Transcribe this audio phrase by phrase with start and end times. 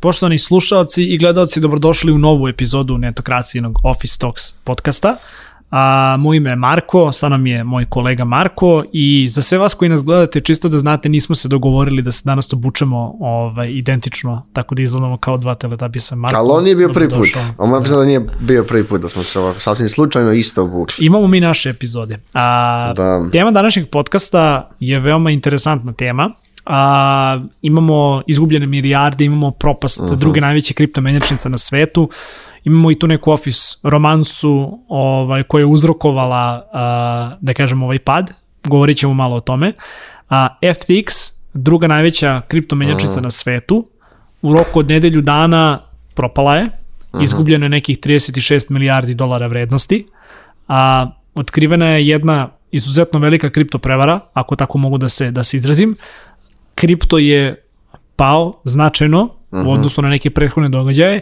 [0.00, 5.16] Poštovani slušalci i gledalci, dobrodošli u novu epizodu netokracijenog Office Talks podcasta.
[5.70, 9.74] A, moj ime je Marko, sa nam je moj kolega Marko i za sve vas
[9.74, 14.46] koji nas gledate, čisto da znate, nismo se dogovorili da se danas obučemo ovaj, identično,
[14.52, 16.16] tako da izgledamo kao dva teletapisa.
[16.16, 17.28] Marko, Ali on nije bio prvi put.
[17.58, 20.62] On moram priznati da nije bio prvi put da smo se ovako sasvim slučajno isto
[20.62, 21.06] obukli.
[21.06, 22.18] Imamo mi naše epizode.
[22.34, 23.28] A, Da.
[23.32, 26.30] Tema današnjeg podcasta je veoma interesantna tema.
[26.66, 30.16] A, imamo izgubljene milijarde, imamo propast uh -huh.
[30.16, 32.10] druge najveće kriptomenjačnice na svetu,
[32.64, 38.32] imamo i tu neku office romansu ovaj, koja je uzrokovala, a, da kažem, ovaj pad,
[38.64, 39.72] govorit ćemo malo o tome.
[40.30, 43.22] A, FTX, druga najveća kriptomenjačnica uh -huh.
[43.22, 43.88] na svetu,
[44.42, 45.78] u roku od nedelju dana
[46.14, 46.70] propala je,
[47.22, 50.06] izgubljeno je nekih 36 milijardi dolara vrednosti,
[50.68, 55.56] a otkrivena je jedna izuzetno velika kripto prevara, ako tako mogu da se da se
[55.56, 55.96] izrazim.
[56.76, 57.64] Kripto je
[58.16, 59.66] pao značajno uh -huh.
[59.66, 61.20] u odnosu na neke prethodne događaje.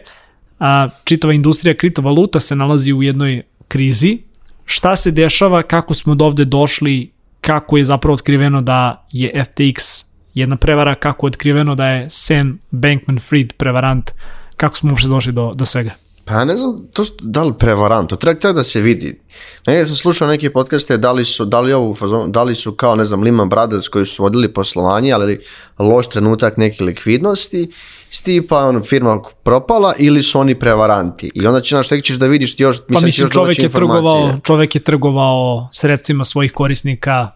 [0.61, 4.19] A čitava industrija kriptovaluta se nalazi u jednoj krizi.
[4.65, 10.05] Šta se dešava, kako smo do ovde došli, kako je zapravo otkriveno da je FTX
[10.35, 14.11] jedna prevara, kako je otkriveno da je Sam Bankman-Fried prevarant,
[14.57, 15.91] kako smo uopšte došli do, do svega.
[16.25, 19.21] Pa ja ne znam to, da li prevarant, to treba, treba da se vidi.
[19.67, 21.97] Ne, sam slušao neke podcaste da li su, da li ovu
[22.29, 25.41] da li su kao, ne znam, Lehman Brothers koji su vodili poslovanje, ali
[25.79, 27.73] loš trenutak neke likvidnosti,
[28.11, 31.31] s tipa ono, firma propala ili su oni prevaranti.
[31.35, 33.59] I onda će, znaš, tek ćeš da vidiš ti još, mislim, Pa mislim, još čovek
[33.59, 37.31] je, trgovao, čovek je trgovao sredstvima svojih korisnika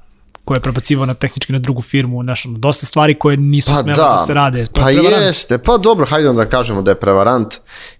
[0.48, 3.96] koje je prebacivo na tehnički na drugu firmu, znaš, dosta stvari koje nisu Pa smele
[3.96, 4.66] da, da se rade.
[4.66, 5.27] To pa je prevarant.
[5.27, 7.55] jeste, pa dobro, hajde onda da kažemo da je prevarant.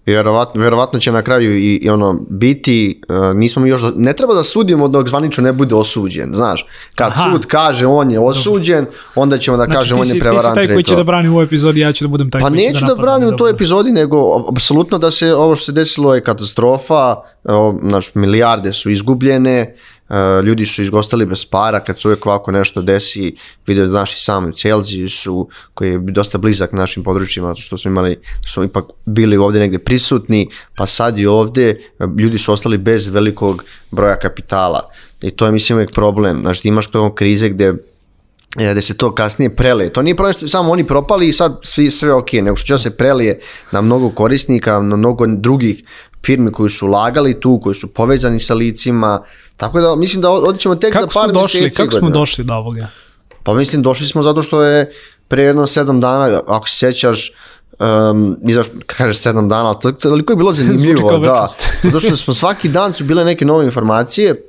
[0.07, 4.35] Vjerovatno, vjerovatno će na kraju i, i ono biti, uh, nismo mi još, ne treba
[4.35, 6.67] da sudimo dok zvanično ne bude osuđen, znaš.
[6.95, 7.31] Kad Aha.
[7.31, 10.55] sud kaže on je osuđen, onda ćemo da Znači, kažemo on je ti si prevarant.
[10.55, 12.61] taj koji će da brani u ovoj epizodi, ja ću da budem taj Pa koji
[12.61, 13.57] će neću da da branim u toj Dobro.
[13.57, 18.91] epizodi, nego apsolutno da se ovo što se desilo je katastrofa, o, znaš, milijarde su
[18.91, 19.75] izgubljene,
[20.45, 23.37] ljudi su izgostali bez para, kad se uvijek ovako nešto desi,
[23.67, 28.17] vidio znaš i sam Celsiusu, koji je dosta blizak našim područjima, što smo imali,
[28.53, 33.09] smo ipak bili ovdje negdje prisutni, pa sad i ovdje e, ljudi su ostali bez
[33.09, 34.91] velikog broja kapitala.
[35.21, 36.41] I to je mislim uvijek problem.
[36.41, 37.75] Znači imaš to krize gdje e,
[38.57, 39.93] da se to kasnije prelije.
[39.93, 42.83] To nije problem što samo oni propali i sad svi, sve ok, nego što će
[42.83, 43.41] se prelije
[43.73, 45.85] na mnogo korisnika, na mnogo drugih
[46.27, 49.23] firmi koji su ulagali tu, koji su povezani sa licima,
[49.57, 52.45] tako da mislim da ovdje ćemo tek Kako za par došli, mjeseci kako smo došli
[52.45, 52.89] do ovoga?
[53.43, 54.93] Pa mislim došli smo zato što je
[55.29, 57.33] pre jedno sedam dana, ako se sjećaš,
[57.79, 61.47] um, izaš, kažeš sedam dana, ali to, toliko je bilo zanimljivo, da,
[61.83, 64.48] zato što smo svaki dan su bile neke nove informacije,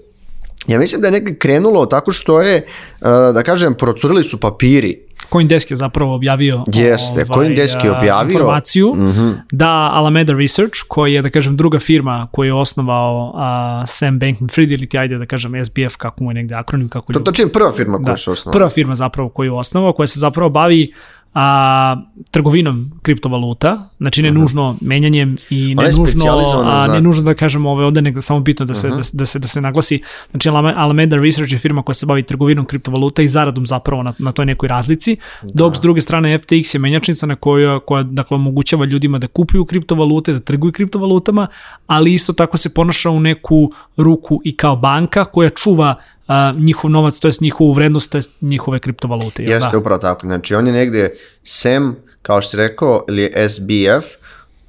[0.67, 2.65] ja mislim da je nekaj krenulo tako što je,
[3.01, 8.31] uh, da kažem, procurili su papiri, Coindesk je zapravo objavio Jeste, Coindesk je a, objavio.
[8.33, 9.03] informaciju Mhm.
[9.03, 9.33] -hmm.
[9.51, 14.73] da Alameda Research, koji je, da kažem, druga firma koju je osnovao a, Sam Bankman-Fried
[14.73, 17.45] ili ti ajde da kažem SBF, kako mu je negde akronim, kako to ljudi tačno
[17.45, 18.59] je prva firma koju da, su osnovali.
[18.59, 20.93] prva firma zapravo koju je osnovao, koja se zapravo bavi
[21.33, 21.95] a,
[22.31, 26.23] trgovinom kriptovaluta, znači ne nužno menjanjem i ne nužno,
[26.61, 29.25] a, ne nužno da kažemo ove ovde, nego samo bitno da se, da, se- da,
[29.25, 30.01] se, da se naglasi.
[30.31, 34.13] Znači Alame- Alameda Research je firma koja se bavi trgovinom kriptovaluta i zaradom zapravo na,
[34.19, 38.35] na toj nekoj razlici, dok s druge strane FTX je menjačnica na koja, koja dakle,
[38.35, 41.47] omogućava ljudima da kupuju kriptovalute, da trguju kriptovalutama,
[41.87, 45.95] ali isto tako se ponaša u neku ruku i kao banka koja čuva
[46.29, 49.43] a, njihov novac, to jest njihovu vrednost, to jest njihove kriptovalute.
[49.43, 49.77] jel Jeste da?
[49.77, 50.27] upravo tako.
[50.27, 54.17] Znači on je negdje SEM, kao što si rekao, ili je SBF, uh,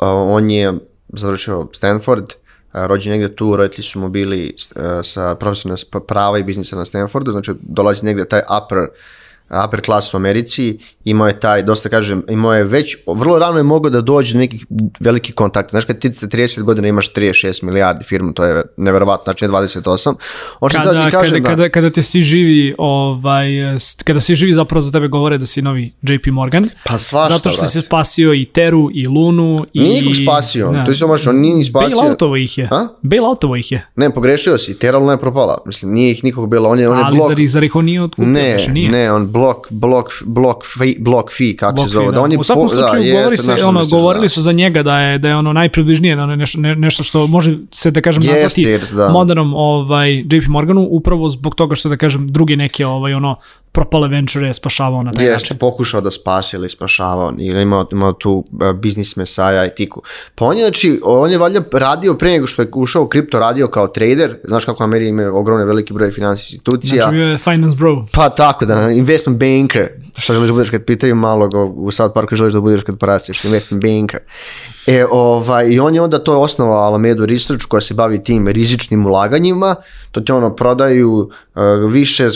[0.08, 0.72] on je
[1.08, 2.30] završio Stanford, uh,
[2.86, 6.84] rođen negdje tu, roditelji su mu bili uh, sa profesorima s- prava i biznisa na
[6.84, 8.78] Stanfordu, znači dolazi negdje taj upper
[9.66, 10.78] upper class u Americi,
[11.10, 14.38] imao je taj, dosta kažem, imao je već, vrlo rano je mogao da dođe do
[14.38, 14.66] nekih
[15.00, 15.70] velikih kontakta.
[15.70, 19.50] Znaš, kad ti sa 30 godina imaš 36 milijardi firmu, to je neverovatno, znači ne
[19.50, 20.14] 28.
[20.60, 23.48] On što kada, ti kažem, kada, da, kada, kada te svi živi ovaj
[24.04, 27.48] kada svi živi zapravo za tebe govore da si novi JP Morgan pa svašta, zato
[27.48, 27.72] što si brate.
[27.72, 31.54] se spasio i Teru i Lunu i Nije nikog spasio, to isto možeš, on nije
[31.56, 31.96] ni spasio.
[31.98, 32.88] Bailoutovo ih je A?
[33.02, 35.58] Bailoutovo ih je Ne, pogrešio si, Terra Luna je propala.
[35.66, 37.28] Mislim, nije ih nikog bilo, on je, on je ali blok...
[37.28, 38.90] zar, ih- zar ih on nije otkupio Ne, Više nije.
[38.90, 42.06] ne, on blok, blok, blok, fee, blok fee, kako Block se zove.
[42.06, 44.24] fee, Da, on je U svakom po- slučaju da, govori se, što ono, misliš, govorili
[44.24, 44.28] da.
[44.28, 47.26] su za njega da je da je ono najpribližnije da ono nešto ne, nešto što
[47.26, 49.08] može se da kažem Jeste, nazvati jer, da.
[49.08, 53.36] modernom ovaj JP Morganu upravo zbog toga što da kažem druge neke ovaj ono
[53.72, 55.56] propale venture je spašavao na taj Jeste, način.
[55.58, 60.02] pokušao da spasi ili spašavao, ili imao, imao tu uh, biznis mesaja i tiku.
[60.34, 63.38] Pa on je, znači, on je valjda radio pre nego što je ušao u kripto,
[63.38, 67.02] radio kao trader, znaš kako Amerika ima ogromne veliki broj finansijskih institucija.
[67.02, 68.04] Znači bio je finance bro.
[68.12, 69.88] Pa tako da, investment banker,
[70.18, 73.44] šta želiš da budeš kad pitaju malog u South Parku želiš da budeš kad porasteš,
[73.44, 74.20] investment banker.
[74.86, 79.06] E, ovaj, I on je onda to osnovao Alameda Research koja se bavi tim rizičnim
[79.06, 79.76] ulaganjima,
[80.12, 82.28] to ti ono prodaju uh, više,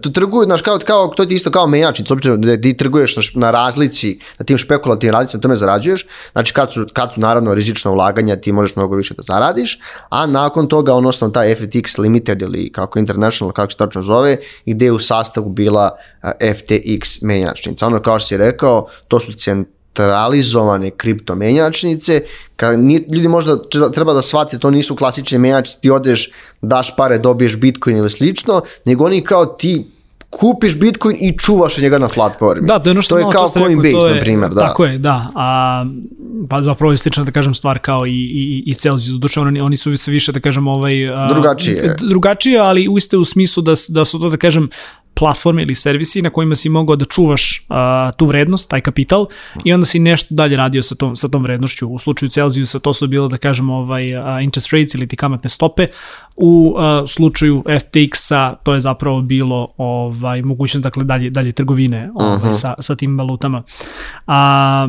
[0.00, 3.22] to trguju, znaš, kao, kao, to ti isto kao menjačnic, uopće da ti trguješ na,
[3.34, 7.90] na razlici, na tim špekulativnim razlicama, tome zarađuješ, znači kad su, kad su naravno rizična
[7.90, 9.78] ulaganja ti možeš mnogo više da zaradiš,
[10.08, 14.36] a nakon toga on osnovno taj FTX Limited ili kako International, kako se tačno zove,
[14.66, 15.90] gde je u sastavu bila
[16.22, 17.73] uh, FTX menjačnica.
[17.82, 22.22] Ono kao što si rekao, to su centralizovane kriptomenjačnice,
[22.56, 23.56] kad ni, ljudi možda
[23.94, 26.30] treba da shvate, to nisu klasične menjačnice, ti odeš,
[26.62, 29.84] daš pare, dobiješ Bitcoin ili slično, nego oni kao ti
[30.38, 32.66] kupiš Bitcoin i čuvaš njega na flatformi.
[32.66, 34.60] Da, to je ono što to je kao Coinbase, na primjer, da.
[34.60, 35.26] Tako je, da.
[35.34, 35.84] A,
[36.50, 39.12] pa zapravo je slična, da kažem, stvar kao i, i, i Celsius.
[39.12, 41.08] Doduše, oni, oni su sve više, da kažem, ovaj...
[41.08, 41.96] a, Drugačije.
[42.00, 44.68] Drugačije, ali uiste u smislu da, da su to, da kažem,
[45.14, 49.26] platforme ili servisi na kojima si mogao da čuvaš a, tu vrednost, taj kapital
[49.64, 51.88] i onda si nešto dalje radio sa tom, sa tom vrednošću.
[51.88, 55.50] U slučaju Celsiusa to su bilo da kažem ovaj a, interest rates ili ti kamatne
[55.50, 55.86] stope.
[56.36, 62.52] U a, slučaju FTX-a to je zapravo bilo ovaj mogućnost dakle dalje dalje trgovine ovaj,
[62.52, 63.62] sa, sa tim valutama.
[64.26, 64.88] A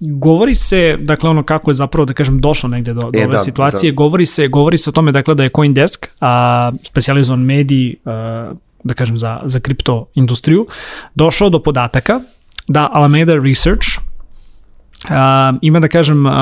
[0.00, 3.32] govori se, dakle ono kako je zapravo da kažem došlo negde do, do E, ove
[3.32, 7.94] da, situacije, govori se govori se o tome dakle da je CoinDesk, a specijalizovan medij
[8.04, 8.52] a,
[8.84, 10.66] da kažem za za kripto industriju,
[11.14, 12.20] došao do podataka
[12.68, 14.10] da Alameda Research
[15.04, 16.32] Uh, ima da kažem, uh,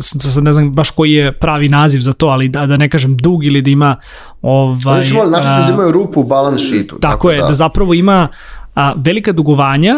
[0.00, 3.16] sad ne znam baš koji je pravi naziv za to, ali da, da ne kažem
[3.16, 3.96] dug ili da ima
[4.42, 6.98] ovaj, Oni su znači da imaju rupu u balance sheetu.
[6.98, 7.54] tako je, da.
[7.54, 8.28] zapravo ima
[8.74, 9.94] a, velika dugovanja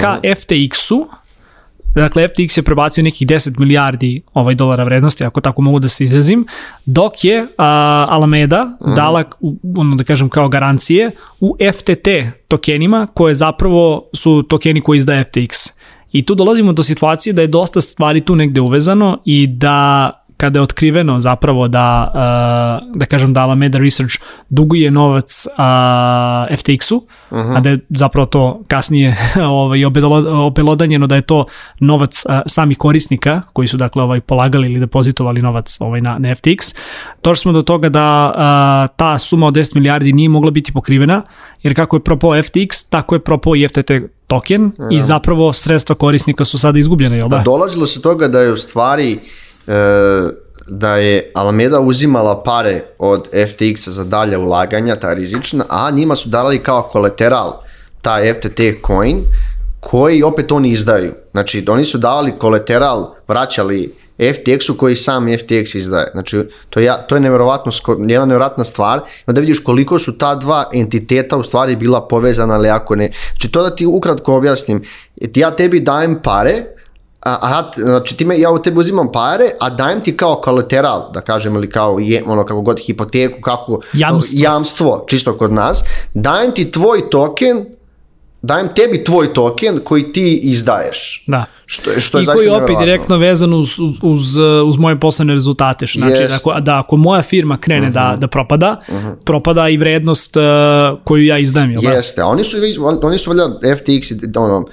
[0.00, 1.08] ka FTX-u,
[2.02, 6.04] Dakle, FTX je prebacio nekih 10 milijardi ovaj dolara vrednosti, ako tako mogu da se
[6.04, 6.46] izrazim,
[6.86, 8.66] dok je a, Alameda
[8.96, 11.10] dala, u- ono da kažem kao garancije,
[11.40, 12.08] u FTT
[12.48, 15.70] tokenima, koje zapravo su tokeni koji izdaje FTX.
[16.12, 20.58] I tu dolazimo do situacije da je dosta stvari tu negde uvezano i da kada
[20.58, 24.16] je otkriveno zapravo da, uh, da kažem da Alameda Research
[24.48, 25.54] duguje novac uh,
[26.58, 29.16] FTX-u, a da je zapravo to kasnije
[29.60, 31.44] ovaj, obelo- obelodanjeno da je to
[31.80, 36.76] novac samih korisnika koji su dakle ovaj polagali ili depozitovali novac ovaj na, na FTX.
[37.22, 41.22] Došli smo do toga da ta suma od 10 milijardi nije mogla biti pokrivena,
[41.62, 43.90] jer kako je propao FTX, tako je propao i FTT
[44.26, 47.36] token i zapravo sredstva korisnika su sada izgubljene, jel da?
[47.36, 49.18] Da, dolazilo se toga da je u stvari e,
[50.66, 56.28] da je Alameda uzimala pare od FTX-a za dalje ulaganja, ta rizična, a njima su
[56.28, 57.52] dali kao kolateral
[58.02, 59.22] taj FTT coin,
[59.80, 61.14] koji opet oni izdaju.
[61.30, 66.10] Znači, oni su davali kolateral, vraćali FTX-u koji sam FTX izdaje.
[66.12, 67.72] Znači, to je, to je nevjerovatno,
[68.08, 69.00] jedna nevjerovatna stvar.
[69.26, 73.10] Onda vidiš koliko su ta dva entiteta u stvari bila povezana, ali ako ne.
[73.30, 74.84] Znači, to da ti ukratko objasnim.
[75.34, 76.64] Ja tebi dajem pare,
[77.26, 80.34] a, a ja, znači ti me, ja u tebi uzimam pare, a dajem ti kao
[80.36, 84.40] kolateral, da kažem, ili kao je, ono, kako god, hipoteku, kako, Jamstvo.
[84.40, 85.82] jamstvo, čisto kod nas,
[86.14, 87.64] dajem ti tvoj token,
[88.42, 91.24] dajem tebi tvoj token koji ti izdaješ.
[91.26, 91.44] Da.
[91.66, 92.84] Što, je- što je I koji je opet nevjerovatno.
[92.84, 95.86] direktno vezan uz, uz, uz, uz moje poslovne rezultate.
[95.88, 96.28] Znači, Jest.
[96.44, 98.76] da ako, da ako moja firma krene da, da propada,
[99.24, 100.42] propada i vrednost uh,
[101.04, 101.90] koju ja izdajem, jel da?
[101.90, 103.44] Jeste, a oni su, on- oni su valjda
[103.76, 104.02] FTX
[104.36, 104.66] ono,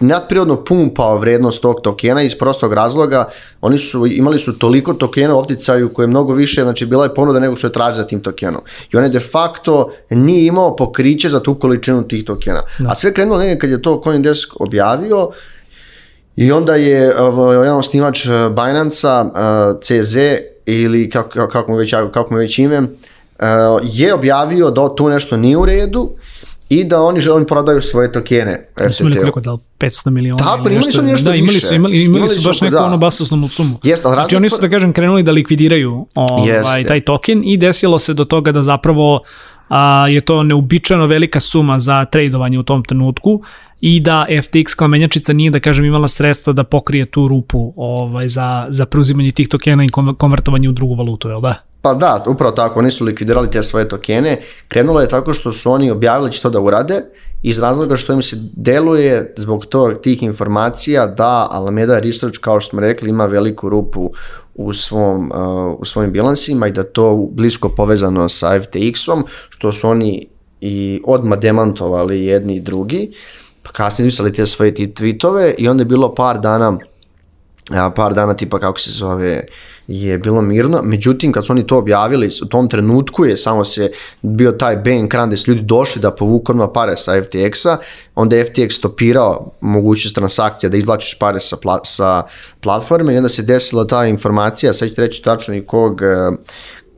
[0.00, 3.28] nadprirodno pumpao vrednost tog tokena iz prostog razloga,
[3.60, 7.14] oni su imali su toliko tokena u opticaju koje je mnogo više, znači bila je
[7.14, 8.60] ponuda nego što je traži za tim tokenom.
[8.92, 12.62] I on je de facto nije imao pokriće za tu količinu tih tokena.
[12.88, 15.30] A sve krenulo negdje kad je to Coindesk objavio
[16.36, 17.00] i onda je
[17.36, 20.16] jedan osnivač eh, Binance-a, eh, CZ
[20.66, 23.46] ili kako, kako, mu već, kako mu već ime, eh,
[23.82, 26.10] je objavio da tu nešto nije u redu
[26.70, 30.68] i da oni žele prodaju svoje tokene Su imali koliko da li, 500 miliona Tako,
[30.68, 32.84] imali su nešto da, imali su, imali, imali, Imali su baš neku da.
[32.84, 33.76] ono basosnu sumu.
[33.82, 37.98] Jeste, ali Znači oni su, da kažem, krenuli da likvidiraju ovaj, taj token i desilo
[37.98, 39.20] se do toga da zapravo
[39.68, 43.42] a, je to neuobičajeno velika suma za tradovanje u tom trenutku
[43.80, 48.28] i da FTX kao menjačica nije, da kažem, imala sredstva da pokrije tu rupu ovaj,
[48.28, 51.69] za, za preuzimanje tih tokena i konvertovanje u drugu valutu, jel da?
[51.82, 54.40] Pa da, upravo tako, oni su likvidirali te svoje tokene.
[54.68, 57.02] Krenulo je tako što su oni objavili da će to da urade
[57.42, 62.70] iz razloga što im se deluje zbog to, tih informacija da Alameda Research, kao što
[62.70, 64.10] smo rekli, ima veliku rupu
[64.54, 69.88] u, svom, uh, u svojim bilansima i da to blisko povezano sa FTX-om, što su
[69.88, 70.26] oni
[70.60, 73.12] i odmah demantovali jedni i drugi,
[73.62, 76.78] pa kasnije izvisali te svoje tweetove i onda je bilo par dana
[77.96, 79.44] par dana tipa kako se zove
[79.86, 83.90] je bilo mirno, međutim kad su oni to objavili u tom trenutku je samo se
[84.22, 87.76] bio taj bank run gde su ljudi došli da povuku odmah pare sa FTX-a,
[88.14, 92.22] onda je FTX stopirao mogućnost transakcija da izvlačiš pare sa, pla, sa
[92.60, 96.00] platforme i onda se desila ta informacija, sad ću reći tačno i kog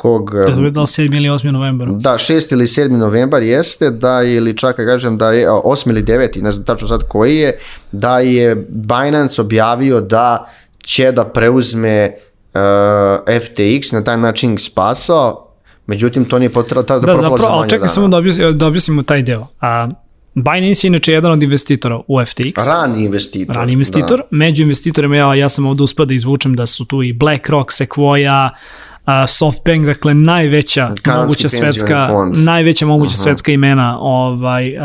[0.03, 0.31] kog...
[0.31, 1.17] Da je da li 7.
[1.17, 1.51] ili 8.
[1.51, 1.89] novembar?
[1.89, 2.53] Da, 6.
[2.53, 2.89] ili 7.
[2.89, 5.91] novembar jeste, da ili čak ja kažem da je 8.
[5.91, 6.43] ili 9.
[6.43, 7.59] ne znam tačno sad koji je,
[7.93, 10.53] da je Binance objavio da
[10.83, 12.13] će da preuzme
[12.55, 12.61] uh,
[13.27, 15.49] FTX, na taj način ih spasao,
[15.87, 19.03] međutim to nije potrebno tada da, da zapravo, ali čekaj samo da, objasnimo, da objasnimo
[19.03, 19.47] taj deo.
[19.61, 19.89] A,
[20.35, 22.67] Binance je inače jedan od investitora u FTX.
[22.67, 23.57] Rani investitor.
[23.57, 24.19] Rani investitor.
[24.19, 24.27] Da.
[24.31, 28.51] Među investitorima ja, ja sam ovde uspio da izvučem da su tu i BlackRock, Sequoia,
[29.07, 32.39] uh, SoftBank, dakle najveća Kanadski moguća svetska fond.
[32.39, 33.23] najveća moguća uh -huh.
[33.23, 34.83] svetska imena ovaj uh,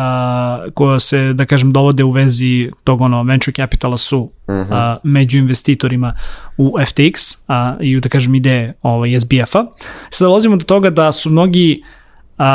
[0.73, 4.93] koja se da kažem dovode u vezi tog ono venture capitala su uh -huh.
[4.93, 6.13] uh, među investitorima
[6.57, 9.65] u FTX uh, i da kažem ideje ovaj SBF-a.
[10.09, 12.45] Sada dolazimo do toga da su mnogi uh,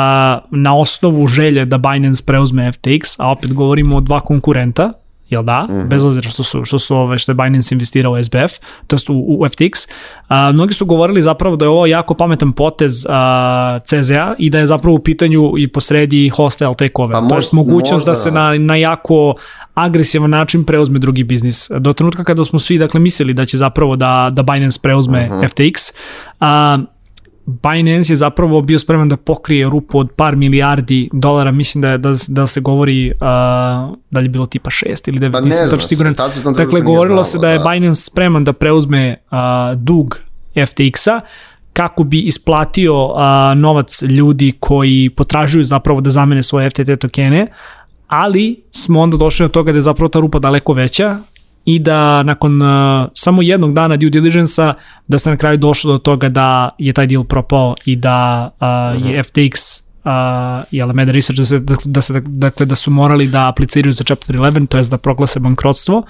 [0.51, 4.93] na osnovu želje da Binance preuzme FTX, a opet govorimo o dva konkurenta,
[5.33, 5.87] jel da, mm -hmm.
[5.87, 8.53] bez obzira što su, što su ove, što je Binance investirao u SBF,
[8.87, 9.89] to jest u, u FTX,
[10.27, 14.59] a, mnogi su govorili zapravo da je ovo jako pametan potez a, CZA i da
[14.59, 18.15] je zapravo u pitanju i posredi hostile takeover, pa to jest mogućnost da možda, da
[18.15, 19.33] se na, na jako
[19.73, 21.71] agresivan način preuzme drugi biznis.
[21.79, 25.37] Do trenutka kada smo svi dakle mislili da će zapravo da da Binance preuzme uh
[25.37, 25.49] -huh.
[25.49, 25.93] FTX,
[26.39, 26.77] a,
[27.45, 31.97] Binance je zapravo bio spreman da pokrije rupu od par milijardi dolara, mislim da, je,
[31.97, 33.17] da, da se govori uh,
[34.11, 36.15] da li je bilo tipa 6 ili 9, pa nisam tačno siguran.
[36.57, 37.69] Dakle, govorilo se da je da.
[37.69, 39.37] Binance spreman da preuzme uh,
[39.75, 40.19] dug
[40.55, 41.19] FTX-a,
[41.73, 43.17] kako bi isplatio uh,
[43.55, 47.47] novac ljudi koji potražuju zapravo da zamene svoje FTT tokene,
[48.07, 51.17] ali smo onda došli do toga da je zapravo ta rupa daleko veća,
[51.65, 54.73] i da nakon uh, samo jednog dana due diligence-a
[55.07, 58.57] da se na kraju došlo do toga da je taj deal propao i da uh,
[58.57, 59.09] uh -huh.
[59.09, 63.47] je FTX uh, i Alameda Research da se, da, se, dakle, da su morali da
[63.47, 66.03] apliciraju za Chapter 11, to je da proglase bankrotstvo,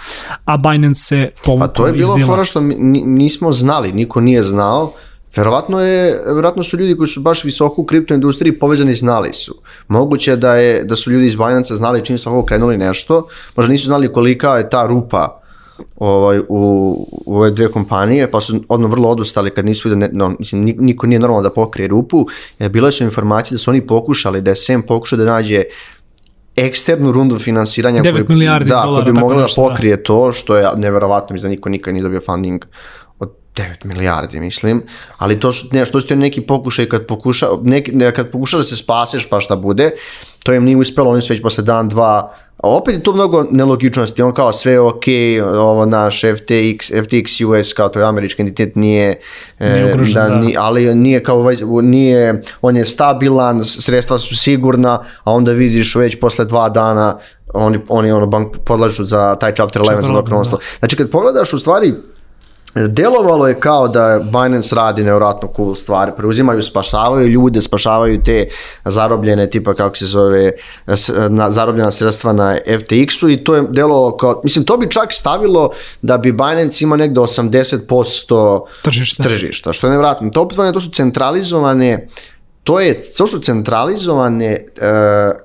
[0.46, 4.44] a Binance se povukao Pa to je bilo fora što mi nismo znali, niko nije
[4.44, 4.94] znao,
[5.36, 9.56] Verovatno, je, verovatno su ljudi koji su baš visoko u kriptoindustriji povezani znali su.
[9.88, 13.72] Moguće da, je, da su ljudi iz Binance znali čim su ovo krenuli nešto, možda
[13.72, 15.43] nisu znali kolika je ta rupa
[15.96, 16.46] ovaj, u,
[17.26, 21.08] u ove dve kompanije, pa su odmah vrlo odustali kad nisu vidio, no, mislim, niko
[21.08, 22.28] nije normalno da pokrije rupu,
[22.60, 25.64] e, bile su informacije da su oni pokušali, da je SEM pokušao da nađe
[26.56, 30.04] eksternu rundu finansiranja 9 koji, milijardi da, dolara, koji bi mogla da pokrije da.
[30.04, 32.66] to, što je neverovatno, mislim da niko nikad nije dobio funding
[33.20, 34.84] od 9 milijardi, mislim,
[35.18, 38.64] ali to su, ne, što su neki pokušaj kad pokuša, neki, ne, kad pokuša da
[38.64, 39.92] se spaseš pa šta bude,
[40.44, 42.34] to im nije uspelo, oni su već posle dan, dva
[42.64, 45.04] A opet je tu mnogo nelogičnosti, on kao sve ok,
[45.60, 49.20] ovo naš FTX, FTX US kao to je američki entitet nije,
[49.60, 50.36] e, nije ugrožen, da, da.
[50.36, 56.20] Ni, ali nije kao nije, on je stabilan, sredstva su sigurna, a onda vidiš već
[56.20, 57.18] posle dva dana
[57.54, 60.58] oni, oni ono bank podlažu za taj chapter 11 za.
[60.58, 60.64] Da.
[60.80, 61.94] Znači kad pogledaš u stvari
[62.76, 68.48] Delovalo je kao da Binance radi nevjerojatno cool stvari, preuzimaju, spašavaju ljude, spašavaju te
[68.86, 70.52] zarobljene, tipa kako se zove,
[71.30, 75.72] na, zarobljena sredstva na FTX-u i to je delovalo kao, mislim, to bi čak stavilo
[76.02, 80.30] da bi Binance imao negde 80% tržišta, tržišta što je nevjerojatno.
[80.30, 82.08] To opet to su centralizovane
[82.64, 84.84] to je, to su centralizovane uh,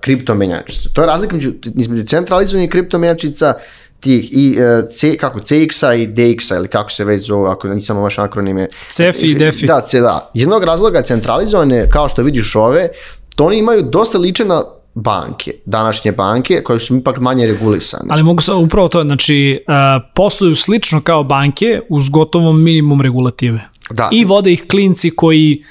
[0.00, 0.88] kriptomenjačice.
[0.92, 3.54] To je razlika među, između centralizovanih kriptomenjačica
[4.00, 8.02] tih i uh, C, kako CX-a i DX-a ili kako se već zove, ako nisam
[8.02, 8.66] baš akronime.
[8.90, 9.66] CEFI i DEFI.
[9.66, 10.30] Da, C, da.
[10.34, 12.88] Jednog razloga centralizovane, kao što vidiš ove,
[13.36, 14.62] to oni imaju dosta liče na
[14.94, 18.04] banke, današnje banke, koje su ipak manje regulisane.
[18.10, 19.74] Ali mogu se upravo to, znači, uh,
[20.14, 23.60] posluju slično kao banke uz gotovom minimum regulative.
[23.90, 24.08] Da.
[24.12, 25.64] I vode ih klinci koji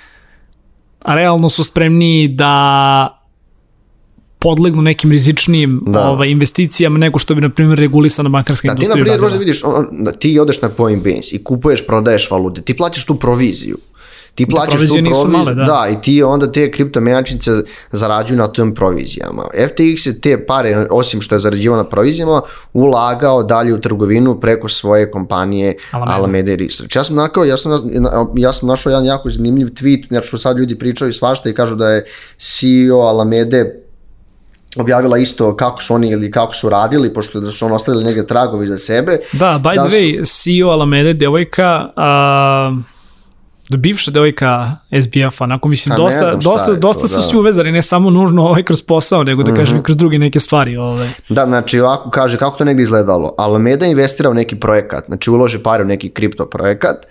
[1.06, 3.27] realno su spremni da
[4.40, 6.10] podlegnu nekim rizičnijim da.
[6.10, 8.90] ovaj, investicijama nego što bi, na primjer, regulisana bankarska da, industrija.
[8.90, 12.32] Da, ti, na primjer, možda vidiš, on, da ti odeš na Coinbase i kupuješ, prodaješ
[12.32, 13.78] valute, ti plaćaš tu proviziju.
[14.36, 15.64] Ti da, plaćaš tu proviziju, male, da.
[15.64, 17.52] da, i ti onda te kriptomenjačice
[17.92, 19.44] zarađuju na tim provizijama.
[19.54, 22.42] FTX je te pare, osim što je zarađivao na provizijama,
[22.74, 26.96] ulagao dalje u trgovinu preko svoje kompanije Alameda, Alameda Research.
[26.96, 27.72] Ja sam, nakao, ja, sam,
[28.36, 31.76] ja sam našao jedan jako zanimljiv tweet, znači što sad ljudi pričaju svašta i kažu
[31.76, 32.06] da je
[32.38, 33.87] CEO Alamede
[34.76, 38.24] objavila isto kako su oni ili kako su radili, pošto da su on ostavili neke
[38.24, 39.20] tragovi za sebe.
[39.34, 40.44] Da, by da the way, su...
[40.44, 42.76] CEO Alameda devojka, a,
[43.70, 47.24] da bivša devojka SBF-a, onako mislim, A ne dosta, dosta, je dosta to, su da.
[47.24, 50.40] Svi uvezani, ne samo nužno ovaj kroz posao, nego da kažem i kroz druge neke
[50.40, 50.78] stvari.
[50.78, 51.10] Ovaj.
[51.30, 53.36] Da, znači ovako kaže kako to negdje izgledalo.
[53.38, 57.06] Alameda investira u neki projekat, znači uloži pare u neki kripto projekat.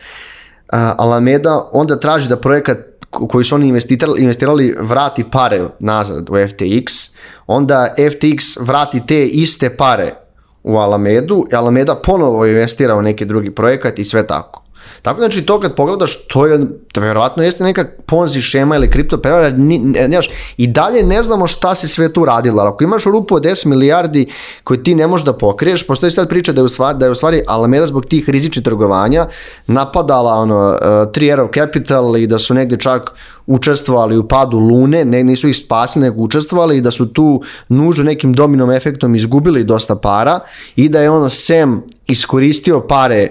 [0.98, 2.78] Alameda onda traži da projekat
[3.10, 7.14] ko- koji su oni investirali, investirali vrati pare nazad u FTX,
[7.46, 10.14] onda FTX vrati te iste pare
[10.62, 14.62] u Alamedu Alameda ponovo investira u neki drugi projekat i sve tako.
[15.02, 19.18] Tako znači to kad pogledaš, to je, to vjerovatno jeste neka ponzi šema ili kripto
[19.18, 23.04] prevara, ni, ne, nemaš, i dalje ne znamo šta se sve tu radilo, ako imaš
[23.04, 24.26] rupu od 10 milijardi
[24.64, 27.12] koju ti ne možeš da pokriješ, postoji sad priča da je u stvari, da je
[27.12, 29.26] u stvari Alameda zbog tih rizičnih trgovanja
[29.66, 33.12] napadala ono, uh, Three Arrow Capital i da su negdje čak
[33.46, 38.04] učestvovali u padu Lune, ne, nisu ih spasili, nego učestvovali i da su tu nužno
[38.04, 40.40] nekim dominom efektom izgubili dosta para
[40.76, 43.30] i da je ono Sem iskoristio pare e,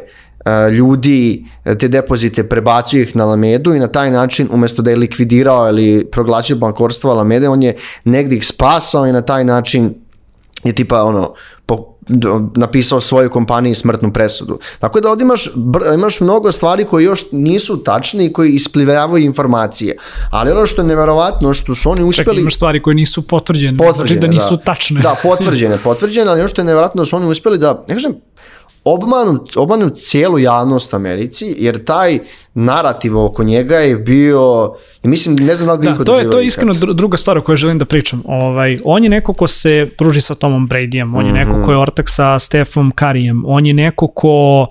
[0.72, 4.96] ljudi e, te depozite prebacio ih na Alamedu i na taj način umjesto da je
[4.96, 9.94] likvidirao ili proglasio bankorstvo Alamede, on je negdje ih spasao i na taj način
[10.64, 11.34] je tipa ono
[11.66, 14.60] po, do- napisao svojoj kompaniji smrtnu presudu.
[14.80, 19.26] Tako da ovdje imaš, br- imaš mnogo stvari koje još nisu tačne i koji isplivavaju
[19.26, 19.96] informacije.
[20.32, 23.78] Ali ono što je neverovatno što su oni Čekaj, uspjeli imaš stvari koje nisu potvrđene,
[23.78, 25.02] potvrđene, znači da nisu tačne.
[25.02, 28.14] Da, potvrđene, potvrđene, ali ono što je nevjerojatno da su oni uspjeli da, ne kažem,
[28.86, 32.20] obmanu, obmanu cijelu javnost Americi, jer taj
[32.54, 34.74] narativ oko njega je bio,
[35.04, 37.18] i mislim, ne znam da li Da, niko to je, to je iskreno dru- druga
[37.18, 38.22] stvar o kojoj želim da pričam.
[38.26, 41.64] Ovaj, on je neko ko se druži sa Tomom Bradyjem, on je neko Mhm.
[41.64, 44.68] ko je ortak sa Stefom Karijem, on je neko ko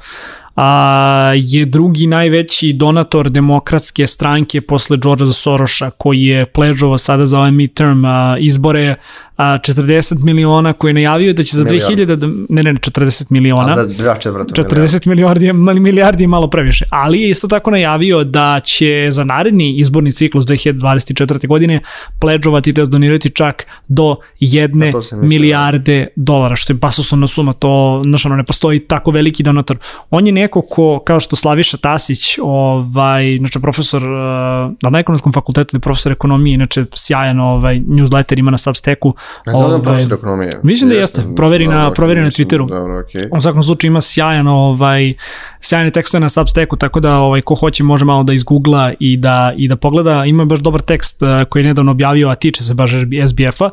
[0.57, 7.39] a, je drugi najveći donator demokratske stranke posle Georgea Soroša, koji je pležovao sada za
[7.39, 8.95] ove midterm a, izbore
[9.37, 12.03] a, 40 miliona, koji je najavio da će za Milijardu.
[12.03, 13.73] 2000, da, ne, ne, ne, 40 miliona.
[13.73, 18.25] A za dva četvrta 40 milijardi, milijardi je malo previše, ali je isto tako najavio
[18.25, 21.47] da će za naredni izborni ciklus 2024.
[21.47, 21.81] godine
[22.21, 28.27] pledžovati da donirati čak do jedne mislio, milijarde dolara, što je basoslovna suma, to znaš,
[28.27, 29.77] ono, ne postoji tako veliki donator.
[30.11, 35.77] On je neko ko, kao što Slaviša Tasić, ovaj, znači profesor uh, na ekonomskom fakultetu
[35.77, 39.15] ili profesor ekonomije, inače sjajan ovaj, newsletter ima na Substacku.
[39.47, 40.61] Ne znam da ovaj, profesor ekonomije.
[40.63, 42.69] Mislim da jeste, proveri na- Dobro, proveri na Twitteru.
[42.69, 43.29] Dobro, okej.
[43.33, 45.15] U svakom slučaju ima sjajan ovaj
[45.61, 49.53] sjajne tekstove na Substacku, tako da ovaj ko hoće može malo da izgoogla i da
[49.57, 50.25] i da pogleda.
[50.25, 52.91] Ima baš dobar tekst uh, koji je nedavno objavio, a tiče se baš
[53.29, 53.65] SBF-a.
[53.67, 53.73] Uh,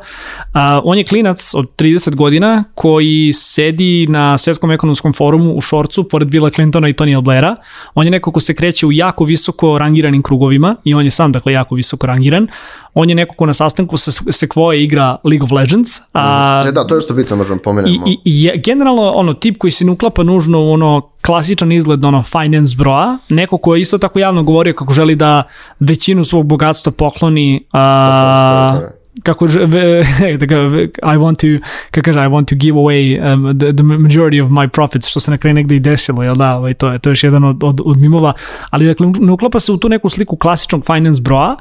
[0.84, 6.28] on je klinac od 30 godina koji sedi na svjetskom ekonomskom forumu u Šorcu pored
[6.28, 7.56] Billa Clintona i Tony Blaira.
[7.96, 11.32] On je neko ko se kreće u jako visoko rangiranim krugovima i on je sam
[11.32, 12.48] dakle jako visoko rangiran.
[12.94, 15.90] On je neko ko na sastanku sa Sequoia igra League of Legends.
[16.14, 18.08] A, E da, to je isto bitno, možemo pomenemo.
[18.08, 22.06] i, i je generalno ono tip koji se ne uklapa nužno u ono klasičan izgled
[22.06, 25.44] ono finance broa, neko ko je isto tako javno govorio kako želi da
[25.80, 29.01] većinu svog bogatstva pokloni a, je.
[29.24, 29.46] Kako
[31.14, 34.50] I want to kako kaže I want to give away um, the, the majority of
[34.50, 36.56] my profits što se na kraju negde i desilo jel da?
[36.56, 38.34] Ovaj, to je to je još jedan od, od, od mimova.
[38.70, 41.56] Ali dakle ne uklapa se u tu neku sliku klasičnog finance broa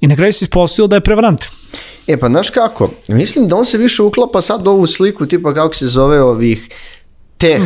[0.00, 1.44] i na kraju se ispostavilo da je prevarant.
[2.06, 5.54] E pa znaš kako, mislim da on se više uklapa sad u ovu sliku tipa
[5.54, 6.68] kako se zove ovih
[7.38, 7.62] teh,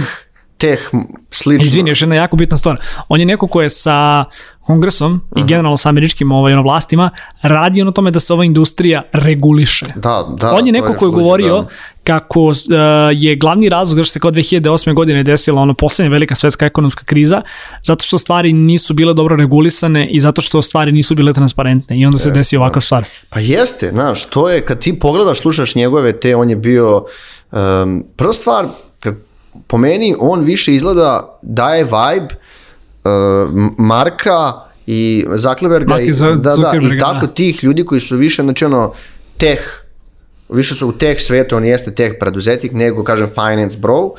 [0.58, 0.90] teh
[1.30, 1.66] slično.
[1.66, 2.76] Izvini, još jedna jako bitna stvar.
[3.08, 4.24] On je neko ko je sa
[4.68, 7.10] kongresom i generalno sa američkim ovaj, ono, vlastima
[7.42, 9.86] radio na tome da se ova industrija reguliše.
[9.96, 10.52] Da, da.
[10.52, 11.68] On je neko ko je luđe, govorio da.
[12.04, 12.54] kako uh,
[13.12, 14.94] je glavni razlog zašto se kao 2008.
[14.94, 17.42] godine desila ono poslednja velika svetska ekonomska kriza,
[17.82, 22.06] zato što stvari nisu bile dobro regulisane i zato što stvari nisu bile transparentne i
[22.06, 23.04] onda se desi ovakva stvar.
[23.30, 27.04] Pa jeste, znaš, to je kad ti pogledaš, slušaš njegove te, on je bio,
[27.52, 28.66] um, prva stvar,
[29.00, 29.14] kad,
[29.66, 32.34] po meni on više izgleda, daje vibe
[33.04, 34.52] uh, Marka
[34.86, 37.32] i Zuckerberga i, i da, da, i Zuckerberga, tako da.
[37.32, 38.92] tih ljudi koji su više, znači ono,
[39.36, 39.58] teh,
[40.48, 44.10] više su u teh svetu, on jeste teh preduzetnik, nego, kažem, finance bro,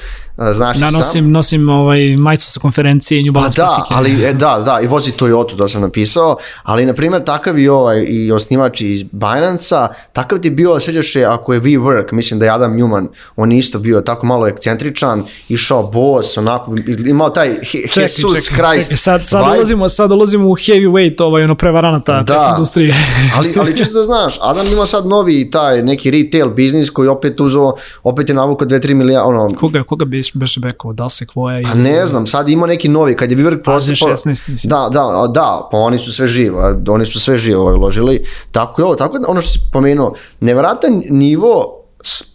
[0.47, 0.97] znaš ti Ja sam.
[0.97, 3.93] nosim, nosim ovaj, majicu sa konferencije i New Pa Balance da, patike.
[3.93, 7.67] ali e, da, da, i vozi Toyota, to sam napisao, ali na primjer takav i
[7.69, 12.39] ovaj i osnivač iz Binance-a, takav ti je bio, sjećaš se, ako je WeWork, mislim
[12.39, 16.75] da je Adam Newman, on je isto bio tako malo ekscentričan, išao boss, onako,
[17.05, 19.57] imao taj he, Čekaj, Jesus čekaj, Christ čekaj, sad, sad, vibe.
[19.57, 22.47] ulazimo, sad ulazimo u heavyweight, ovaj, ono, prevaranata Da.
[22.51, 22.93] industrije.
[23.37, 27.39] ali, ali čisto da znaš, Adam ima sad novi taj neki retail biznis koji opet
[27.41, 27.73] uzo,
[28.03, 31.81] opet je navukao 2-3 milijarda, ono, koga, koga beše bekao, da se kvoja Pa ili...
[31.81, 34.09] ne znam, sad ima neki novi, kad je Paze postao...
[34.09, 34.69] 16, mislim.
[34.69, 38.25] Da, da, da, pa oni su sve živo, oni su sve živo uložili.
[38.51, 41.83] Tako je ovo, tako da ono što si pomenuo, nevratan nivo,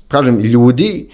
[0.09, 1.11] kažem, ljudi,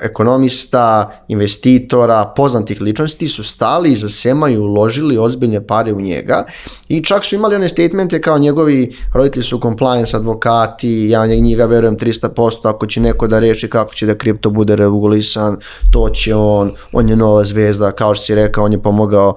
[0.00, 6.46] ekonomista, investitora, poznatih ličnosti su stali iza Sema i uložili ozbiljne pare u njega
[6.88, 11.98] i čak su imali one statemente kao njegovi roditelji su compliance advokati, ja njega verujem
[11.98, 15.58] 300%, ako će neko da reši kako će da kripto bude regulisan,
[15.90, 19.36] to će on, on je nova zvezda, kao što si rekao, on je pomogao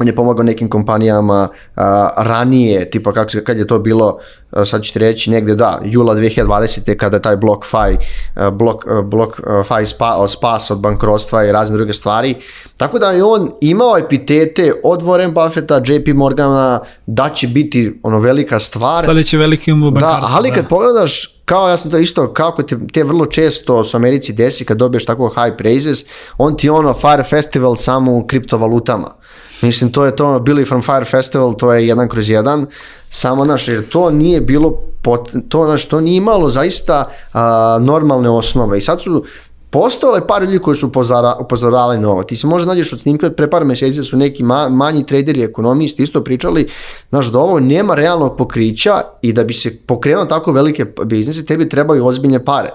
[0.00, 4.18] on je pomogao nekim kompanijama a, ranije, tipa kako, kad je to bilo,
[4.50, 6.96] a, sad ću ti reći negde da, jula 2020.
[6.96, 7.96] kada je taj BlockFi,
[8.34, 12.34] a, Block, BlockFi spa, spas od bankrotstva i razne druge stvari.
[12.76, 18.20] Tako da je on imao epitete od Warren Buffetta, JP Morgana, da će biti ono
[18.20, 19.04] velika stvar.
[19.04, 20.68] Sledeći veliki um Da, ali kad da.
[20.68, 24.76] pogledaš kao ja sam to isto, kako te, te vrlo često u Americi desi kad
[24.76, 25.98] dobiješ tako high praises,
[26.38, 29.14] on ti ono Fire Festival samo u kriptovalutama.
[29.62, 32.66] Mislim, to je to, Billy from Fire Festival, to je jedan kroz jedan,
[33.10, 34.70] samo, znaš, jer to nije bilo,
[35.02, 39.24] pot, to, znaš, to nije imalo zaista a, normalne osnove i sad su
[39.70, 42.22] Postale par ljudi koji su upozora, upozorali na ovo.
[42.22, 46.02] Ti se možda nađeš od snimka, pre par meseci su neki ma, manji traderi, ekonomisti
[46.02, 46.68] isto pričali,
[47.08, 51.68] znaš, da ovo nema realnog pokrića i da bi se pokrenuo tako velike biznise, tebi
[51.68, 52.70] trebaju ozbiljne pare.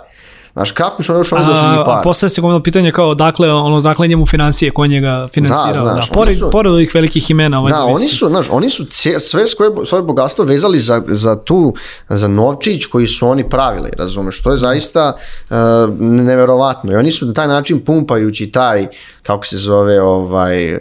[0.56, 2.04] Znaš, kako su ono što ono došli par?
[2.04, 5.86] Postavlja se gomno pitanje kao, dakle, ono, dakle njemu financije, ko njega finansirao.
[5.86, 6.14] Da, znaš, da.
[6.14, 7.60] Pored, su, pored ovih velikih imena.
[7.60, 8.02] Ovaj da, zavisi.
[8.02, 8.86] oni su, znaš, oni su
[9.20, 9.48] sve svoje,
[9.86, 11.74] svoje bogatstvo vezali za, za tu,
[12.10, 15.56] za novčić koji su oni pravili, razumeš, što je zaista uh,
[16.00, 16.94] neverovatno.
[16.94, 18.88] I oni su na taj način pumpajući taj,
[19.24, 20.80] kako se zove, ovaj, uh,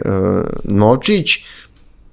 [0.63, 1.29] novčić,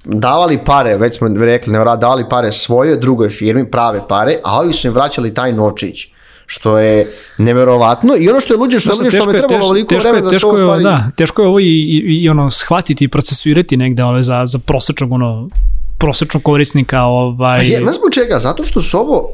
[0.05, 4.73] davali pare, već smo rekli, ne davali pare svoje drugoj firmi, prave pare, a ovi
[4.73, 6.12] su im vraćali taj novčić
[6.53, 10.31] što je neverovatno i ono što je luđe što, da, što me trebalo ovoliko vremena
[10.31, 10.85] da se ovo stvari...
[10.85, 14.59] Da, teško je ovo i, i, i ono shvatiti i procesuirati negde ove, za, za
[14.59, 15.49] prosečnog ono
[15.99, 19.29] prosečnog korisnika ovaj pa je, ne zbog čega, zato što su ovo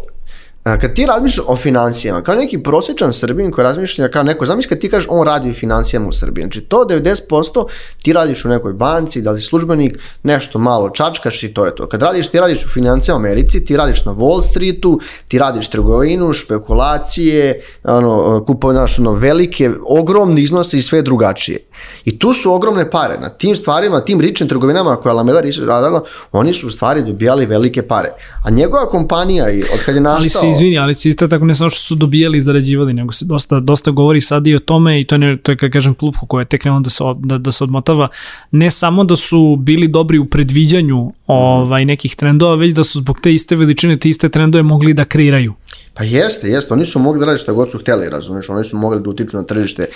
[0.81, 4.78] kad ti razmišljaš o financijama, kao neki prosječan Srbin koji razmišlja kao neko, zamisli kad
[4.78, 7.66] ti kažeš on radi u financijama u Srbiji, znači to 90%
[8.02, 11.88] ti radiš u nekoj banci, da li službenik, nešto malo čačkaš i to je to.
[11.88, 15.70] Kad radiš, ti radiš u financijama u Americi, ti radiš na Wall Streetu, ti radiš
[15.70, 21.59] trgovinu, špekulacije, ono, kupovaš ono, velike, ogromne iznose i sve drugačije.
[22.04, 23.18] I tu su ogromne pare.
[23.18, 26.02] Na tim stvarima, tim ričnim trgovinama koje Alameda radila,
[26.33, 28.09] oni su u stvari dobijali velike pare.
[28.44, 31.80] A njegova kompanija, od kad je nastao izvini, ali se isto tako ne samo što
[31.80, 35.14] su dobijali i zarađivali, nego se dosta, dosta govori sad i o tome i to
[35.14, 37.64] je, to je kad kažem, klub koja je tek krenuo da se, da, da se
[37.64, 38.08] odmotava,
[38.50, 43.20] ne samo da su bili dobri u predviđanju ovaj, nekih trendova, već da su zbog
[43.20, 45.54] te iste veličine, te iste trendove mogli da kreiraju.
[45.94, 48.76] Pa jeste, jeste, oni su mogli da radi šta god su hteli, razumeš, oni su
[48.76, 49.86] mogli da utiču na tržište.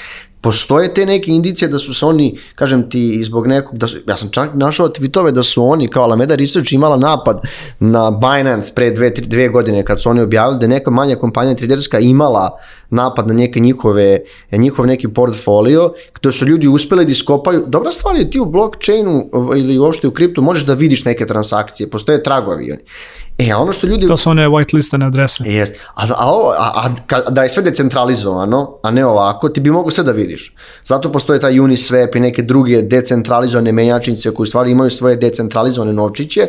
[0.43, 4.17] Postoje te neke indicije da su se oni, kažem ti, zbog nekog, da su, ja
[4.17, 7.41] sam čak našao tweetove da su oni, kao Alameda Research imala napad
[7.79, 11.57] na Binance pre dve, tri, dve godine kad su oni objavili da neka manja kompanija
[11.57, 12.59] traderska imala
[12.93, 14.21] napad na neke njihove,
[14.53, 17.65] njihov neki portfolio, gde su ljudi uspeli da iskopaju.
[17.67, 21.91] Dobra stvar je ti u blockchainu ili uopšte u kriptu možeš da vidiš neke transakcije,
[21.91, 22.77] postoje tragovi.
[23.39, 24.07] E, a ono što ljudi...
[24.07, 25.45] To su one whitelistane adrese.
[25.47, 25.75] Jest.
[25.95, 30.05] A, a, a, a, da je sve decentralizovano, a ne ovako, ti bi mogo sve
[30.05, 30.55] da vidiš.
[30.85, 36.47] Zato postoje taj Uniswap i neke druge decentralizovane menjačnice koji stvari imaju svoje decentralizovane novčiće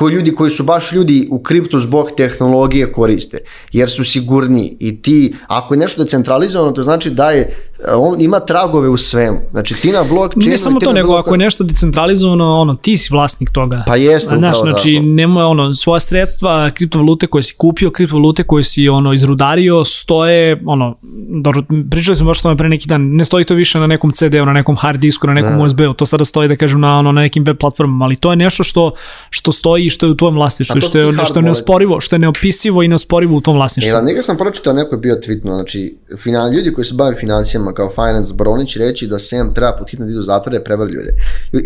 [0.00, 3.38] koji ljudi koji su baš ljudi u kriptu zbog tehnologije koriste,
[3.72, 7.50] jer su sigurni i ti, ako je nešto decentralizovano, to znači da je
[7.88, 9.38] on ima tragove u svemu.
[9.50, 10.50] Znači ti na blockchainu...
[10.50, 13.84] Ne samo to, nego ako je nešto decentralizovano, ono, ti si vlasnik toga.
[13.86, 15.00] Pa jeste, Znaš, upravo znači, da.
[15.02, 20.98] nema ono, svoja sredstva, kriptovalute koje si kupio, kriptovalute koje si ono, izrudario, stoje, ono,
[21.42, 24.12] dobro, pričali smo baš o tome pre neki dan, ne stoji to više na nekom
[24.12, 27.12] CD-u, na nekom hard disku, na nekom USB-u, to sada stoji, da kažem, na, ono,
[27.12, 28.92] na nekim web platformama, ali to je nešto što,
[29.30, 32.20] što stoji i što je u tvojom vlasništvu, što je, što je neosporivo, što je
[32.20, 33.90] neopisivo i neosporivo u tom vlasništvu.
[33.90, 37.16] E, da, njega sam pročitao, neko je bio tweetno, znači, finan, ljudi koji se bave
[37.16, 41.12] financijama kao finance bronić reći da Sam treba pod hitno da idu zatvore prevar ljude.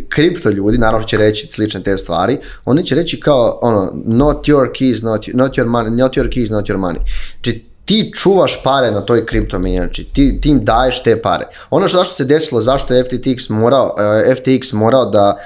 [0.09, 4.69] Kripto ljudi, naravno će reći slične te stvari, oni će reći kao, ono, not your
[4.79, 6.99] keys, not, not your money, not your keys, not your money.
[7.43, 11.47] Znači, ti čuvaš pare na toj kripto menjači, ti, ti im daješ te pare.
[11.71, 15.37] Ono što zašto se desilo, zašto je FTX morao, eh, FTX morao da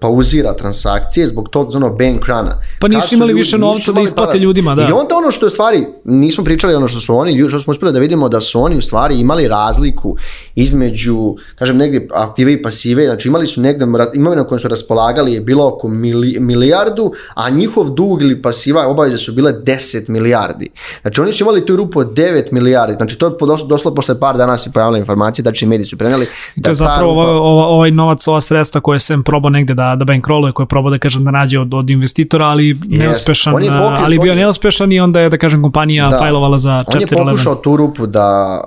[0.00, 2.60] pauzira transakcije zbog tog ono bank runa.
[2.80, 4.42] Pa nisu imali ljudi, više novca da isplate para.
[4.42, 4.82] ljudima, da.
[4.82, 7.92] I onda ono što je stvari, nismo pričali ono što su oni, što smo uspeli
[7.92, 10.16] da vidimo da su oni u stvari imali razliku
[10.54, 15.40] između, kažem negdje aktive i pasive, znači imali su negdje, imovina kojom su raspolagali je
[15.40, 20.70] bilo oko mili, milijardu, a njihov dug ili pasiva obaveze su bile 10 milijardi.
[21.02, 23.32] Znači oni su imali tu rupu od 9 milijardi, znači to je
[23.68, 26.26] doslo posle par dana se pojavila informacija, da će mediji su preneli.
[26.56, 27.30] Da to je zapravo rupa...
[27.30, 30.90] ovaj, ovaj novac, ova sredstva koje sem probao negde da, da bankrolluje, koji je probao
[30.90, 34.38] da kažem da nađe od, od investitora, ali neuspešan, On je pokrio- ali bio on
[34.38, 36.18] je- neuspešan i onda je da kažem kompanija Da.
[36.18, 37.24] fajlovala za On je Chapter 11.
[37.26, 38.60] pokušao tu rupu da,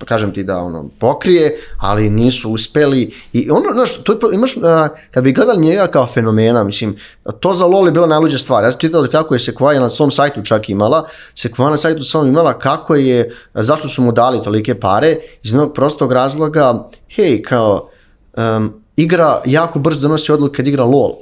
[0.00, 3.02] kažem ti da ono, pokrije, ali nisu uspeli.
[3.32, 6.96] I ono, znaš, tu imaš, a, kad bi gledali njega kao fenomena, mislim,
[7.40, 8.64] to za LoL je bila najluđa stvar.
[8.64, 12.26] Ja sam čitao kako je Sequoia na svom sajtu čak imala, Sequoia na sajtu svom
[12.28, 17.88] imala kako je, zašto su mu dali tolike pare, iz jednog prostog razloga, hej, kao,
[18.56, 21.12] um, igra jako brzo donosi odluke kad igra LoL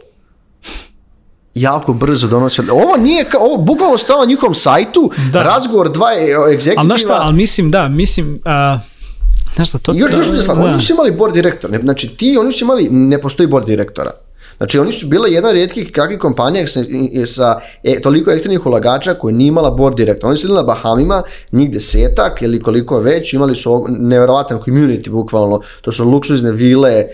[1.55, 2.61] jako brzo donosi.
[2.61, 2.85] odluke.
[2.85, 5.43] Ovo nije kao, ovo bukvalno stao na njihovom sajtu, Da.
[5.43, 6.09] razgovor dva
[6.53, 6.81] egzekutiva.
[6.81, 8.81] Ali znaš šta, ali mislim, da, mislim, uh,
[9.55, 9.93] znaš šta, to...
[9.95, 10.65] Još, da, još stvar, da.
[10.65, 14.13] oni su imali board direktor, znači ti, oni su imali, ne postoji board direktora.
[14.57, 16.67] Znači oni su bile jedna od rijetkih kakvih kompanija
[17.27, 20.29] sa, e, toliko eksternih ulagača koji nije imala board direktora.
[20.29, 25.61] Oni su bili na Bahamima, njih desetak ili koliko već, imali su nevjerovatan community bukvalno,
[25.81, 27.07] to su luksuzne vile e,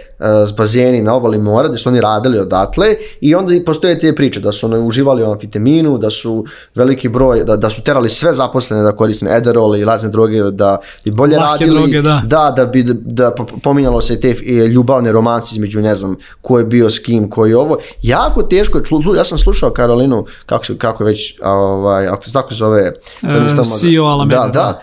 [0.49, 2.87] s bazeni na obali mora gdje su oni radili odatle
[3.21, 7.09] i onda i postoje te priče da su oni uživali u amfiteminu, da su veliki
[7.09, 11.11] broj, da, da su terali sve zaposlene da koriste Adderall i razne droge da bi
[11.11, 12.23] bolje Lake radili, droge, da.
[12.27, 16.59] da, da bi, da po- pominjalo se te e, ljubavne romanci između ne znam ko
[16.59, 17.79] je bio s kim, ko je ovo.
[18.03, 22.33] Jako teško je, člu- ja sam slušao Karolinu, kako, se, kako već, ovaj, ako se
[22.33, 23.43] tako zove, sad
[23.77, 24.53] E, CEO Alameda, da, da.
[24.53, 24.81] da.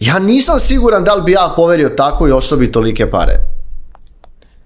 [0.00, 3.53] Ja nisam siguran da li bi ja poverio takvoj osobi tolike pare.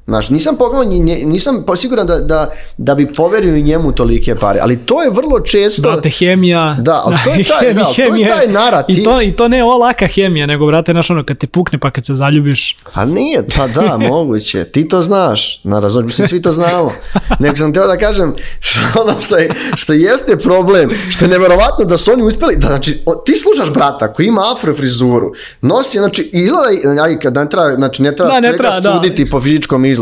[0.08, 0.84] Znaš, nisam pogledao,
[1.24, 5.82] nisam siguran da, da, da bi poverio njemu tolike pare, ali to je vrlo često...
[5.82, 6.76] Brate, hemija.
[6.80, 8.98] Da, ali to je taj- da, ali to je taj narativ.
[8.98, 11.78] I to, I to ne ova laka hemija, nego, brate, znaš ono, kad te pukne
[11.78, 12.76] pa kad se zaljubiš.
[12.94, 14.64] A nije, pa da, moguće.
[14.64, 16.92] Ti to znaš, na razum, mislim, svi to znamo.
[17.38, 21.84] Nego sam teo da kažem, što ono što, je, što jeste problem, što je neverovatno
[21.84, 25.98] da su oni uspjeli, da, znači, o- ti slušaš brata koji ima afro frizuru, nosi,
[25.98, 28.94] znači, izgleda, kad ne treba, znači, ne treba Da, ne treba, da.
[28.94, 29.97] suditi po fizičkom izgledu,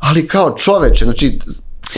[0.00, 1.38] ali kao čoveče, znači,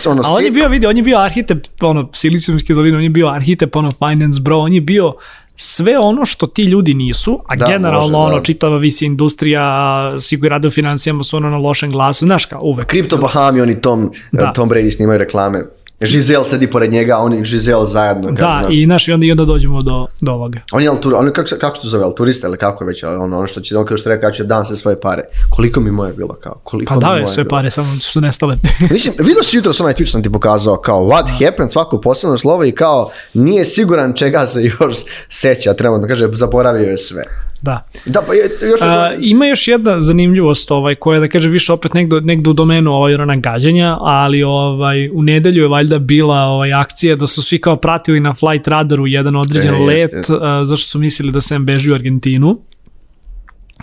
[0.06, 3.10] ono, A on je bio, vidi, on je bio arhitekt, ono, Silicijumske doline, on je
[3.10, 5.14] bio arhitekt, ono, finance bro, on je bio
[5.56, 8.42] sve ono što ti ljudi nisu, a Da, generalno može, ono, da.
[8.42, 12.60] čitava visi industrija, svi koji rade u financijama su ono na lošem glasu, znaš kao,
[12.62, 12.86] uvek.
[12.86, 14.52] Kripto Bahami, oni Tom, Da.
[14.52, 15.64] Tom Brady snimaju reklame.
[16.00, 18.30] Giselle sedi pored njega, a oni i Giselle zajedno.
[18.30, 20.60] Da, i, znaš, i onda, i onda dođemo do, do ovoga.
[20.72, 23.04] On je altur, on je, kako, kako se to zove, alturista ili kako je već,
[23.04, 25.22] ono, ono što će, on kao što je rekao, ja ću dan sve svoje pare.
[25.50, 27.50] Koliko mi moje bilo, kao, koliko Pa mi dao moje je sve bilo?
[27.50, 28.56] pare, samo su nestale.
[28.90, 32.64] Mislim, vidio si jutro onaj što sam ti pokazao, kao what happened, svako posebno slovo
[32.64, 34.96] i kao nije siguran čega se još
[35.28, 37.22] seća, treba da kaže, zaboravio je sve.
[37.60, 37.86] da.
[38.06, 41.94] Da, pa je, još A, ima još jedna zanimljivost ovaj, koja da kaže više opet
[41.94, 46.72] negde, negde u domenu ovaj, ona gađanja, ali ovaj, u nedelju je valjda bila ovaj,
[46.72, 50.34] akcija da su svi kao pratili na flight radaru jedan određen E, let, jeste, jeste.
[50.40, 52.58] a, zašto su mislili da se beži u Argentinu.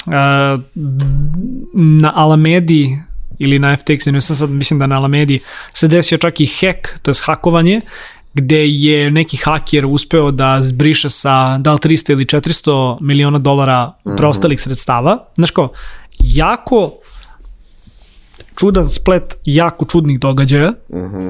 [0.08, 0.58] A,
[1.74, 2.98] na Alamedi
[3.40, 5.40] ili na FTX, ne sam sad mislim da na Alamedi
[5.74, 7.82] se desio čak i hack, to je hakovanje,
[8.34, 13.92] gde je neki haker uspeo da zbriše sa da li 300 ili 400 miliona dolara
[14.18, 15.26] preostalih sredstava.
[15.36, 15.72] Znaš kao,
[16.20, 16.94] jako
[18.60, 21.28] čudan splet jako čudnih događaja Mhm,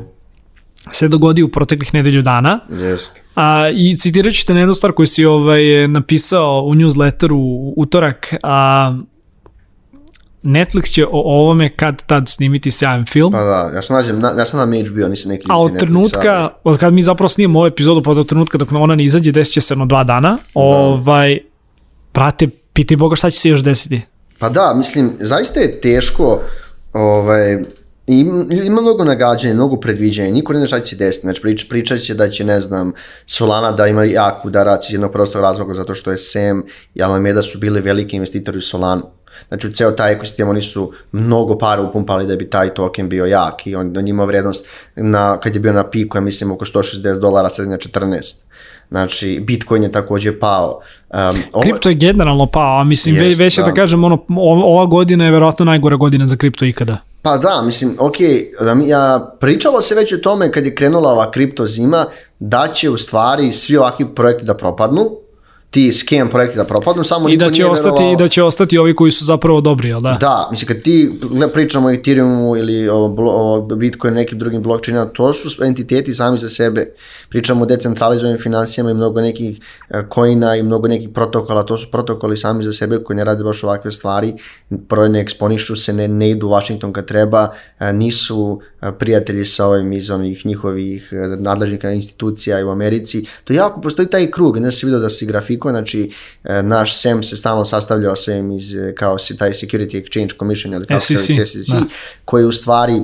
[0.91, 2.59] se dogodio u proteklih nedelju dana.
[2.69, 3.21] Jeste.
[3.35, 7.73] A, I citirat ću te na jednu stvar koju si ovaj, napisao u newsletteru u
[7.77, 8.33] utorak.
[8.43, 8.97] A,
[10.43, 13.31] Netflix će o ovome kad tad snimiti sjajan film.
[13.31, 16.33] Pa da, ja sam nađem, na, ja sam na HBO, nisam neki A od trenutka,
[16.39, 19.31] ali- od kad mi zapravo snimamo ovu epizodu, pa od trenutka dok ona ne izađe,
[19.31, 20.37] desit će se jedno dva dana.
[20.53, 21.39] Ovaj,
[22.13, 24.01] brate, pitaj Boga šta će se još desiti.
[24.39, 26.39] Pa da, mislim, zaista je teško,
[26.93, 27.61] ovaj,
[28.11, 31.69] im- ima mnogo nagađanja, mnogo predviđanja, niko ne zna šta će se desiti, znači prič,
[31.69, 32.93] pričat će da će, ne znam,
[33.25, 36.63] Solana da ima jak udarac iz jednog prostog razloga zato što je Sam
[36.95, 39.01] i Alameda su bili veliki investitori u Solanu.
[39.47, 43.25] Znači u ceo taj ekosistem oni su mnogo para upumpali da bi taj token bio
[43.25, 46.65] jak i on, on ima vrednost na, kad je bio na piku, ja mislim oko
[46.65, 48.35] 160 dolara, sad je na 14.
[48.89, 50.79] Znači, Bitcoin je takođe pao.
[51.09, 51.17] Um,
[51.53, 53.63] ovo- Kripto je generalno pao, a mislim, Jest, već da.
[53.63, 53.73] da.
[53.73, 54.17] kažem, ono,
[54.65, 56.97] ova godina je verovatno najgora godina za kripto ikada.
[57.21, 58.15] Pa da, mislim, ok,
[58.59, 62.05] da ja, pričalo se već o tome kad je krenula ova kripto zima,
[62.39, 65.20] da će u stvari svi ovakvi projekti da propadnu,
[65.71, 68.77] ti scam projekti da propadnu, samo I da će, ostati, verovao- I da će ostati
[68.77, 70.17] ovi koji su zapravo dobri, jel da?
[70.19, 71.09] Da, mislim, kad ti
[71.53, 76.49] pričamo o Ethereumu ili o, o Bitcoinu nekim drugim blockchainima, to su entiteti sami za
[76.49, 76.91] sebe.
[77.29, 81.91] Pričamo o decentralizovanim financijama i mnogo nekih e, coina i mnogo nekih protokola, to su
[81.91, 84.33] protokoli sami za sebe koji ne rade baš ovakve stvari,
[84.87, 89.45] prvo ne eksponišu se, ne, ne idu u Washington kad treba, e, nisu e, prijatelji
[89.45, 93.25] sa ovim iz onih njihovih nadležnih institucija u Americi.
[93.43, 95.25] To jako postoji taj krug, ne se vidio da se
[95.61, 96.11] grafikuje, znači
[96.43, 100.73] e, naš SEM se stalno sastavljao sve iz, e, kao si taj Security Exchange Commission
[100.73, 101.81] ili se SEC, zove, SEC, da.
[102.25, 103.01] koji u stvari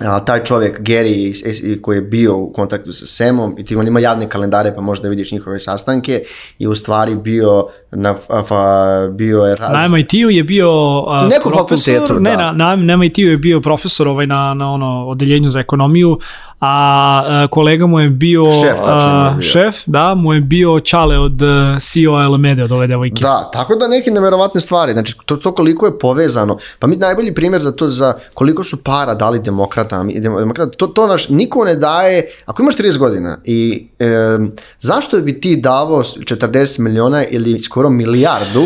[0.00, 4.00] a, taj čovjek Gary koji je bio u kontaktu sa Semom i ti on ima
[4.00, 6.22] javne kalendare pa možda vidiš njihove sastanke
[6.58, 8.14] i u stvari bio na,
[8.48, 9.72] fa, bio je raz...
[9.72, 12.52] Na MIT-u je bio uh, Nekom profesor, fakultetu, ne, da.
[12.52, 16.18] na, na, na MIT-u je bio profesor ovaj na, na ono odeljenju za ekonomiju,
[16.60, 19.42] a uh, kolega mu je bio, Šef, uh, bio.
[19.42, 21.48] šef, da, mu je bio Čale od uh,
[21.80, 23.22] CEO Alamede od ove devojke.
[23.22, 27.34] Da, tako da neke neverovatne stvari, znači to, to koliko je povezano, pa mi najbolji
[27.34, 31.28] primjer za to za koliko su para dali demokratama, i demo- demokrata, to, to naš,
[31.28, 34.38] niko ne daje, ako imaš 30 godina i e,
[34.80, 38.62] zašto bi ti davao 40 miliona ili skoro milijardu,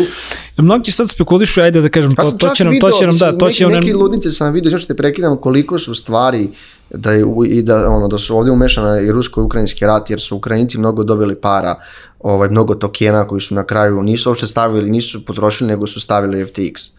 [0.57, 3.17] Mnogi sad spekulišu, ajde da kažem, pa to, to će nam, video, to će nam,
[3.17, 6.49] da, to neki, će nam, neki ludnice sam vidio, znači te prekidam koliko su stvari
[6.89, 10.77] da je, i da, ono, da su ovdje umešana i rusko-ukrajinski rat, jer su Ukrajinci
[10.77, 11.75] mnogo dobili para,
[12.19, 16.45] ovaj, mnogo tokena koji su na kraju nisu uopšte stavili, nisu potrošili, nego su stavili
[16.45, 16.91] FTX.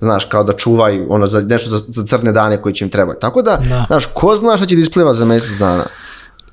[0.00, 3.20] Znaš, kao da čuvaju ono, za, nešto za, za crne dane koji će im trebati.
[3.20, 3.84] Tako da, Da.
[3.86, 5.84] znaš, ko zna šta će da ispliva za mjesec dana.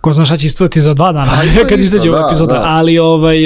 [0.02, 2.64] ko zna šta će isplati za dva dana Pa kad izađe ova da, epizoda, da.
[2.66, 3.38] ali ovaj,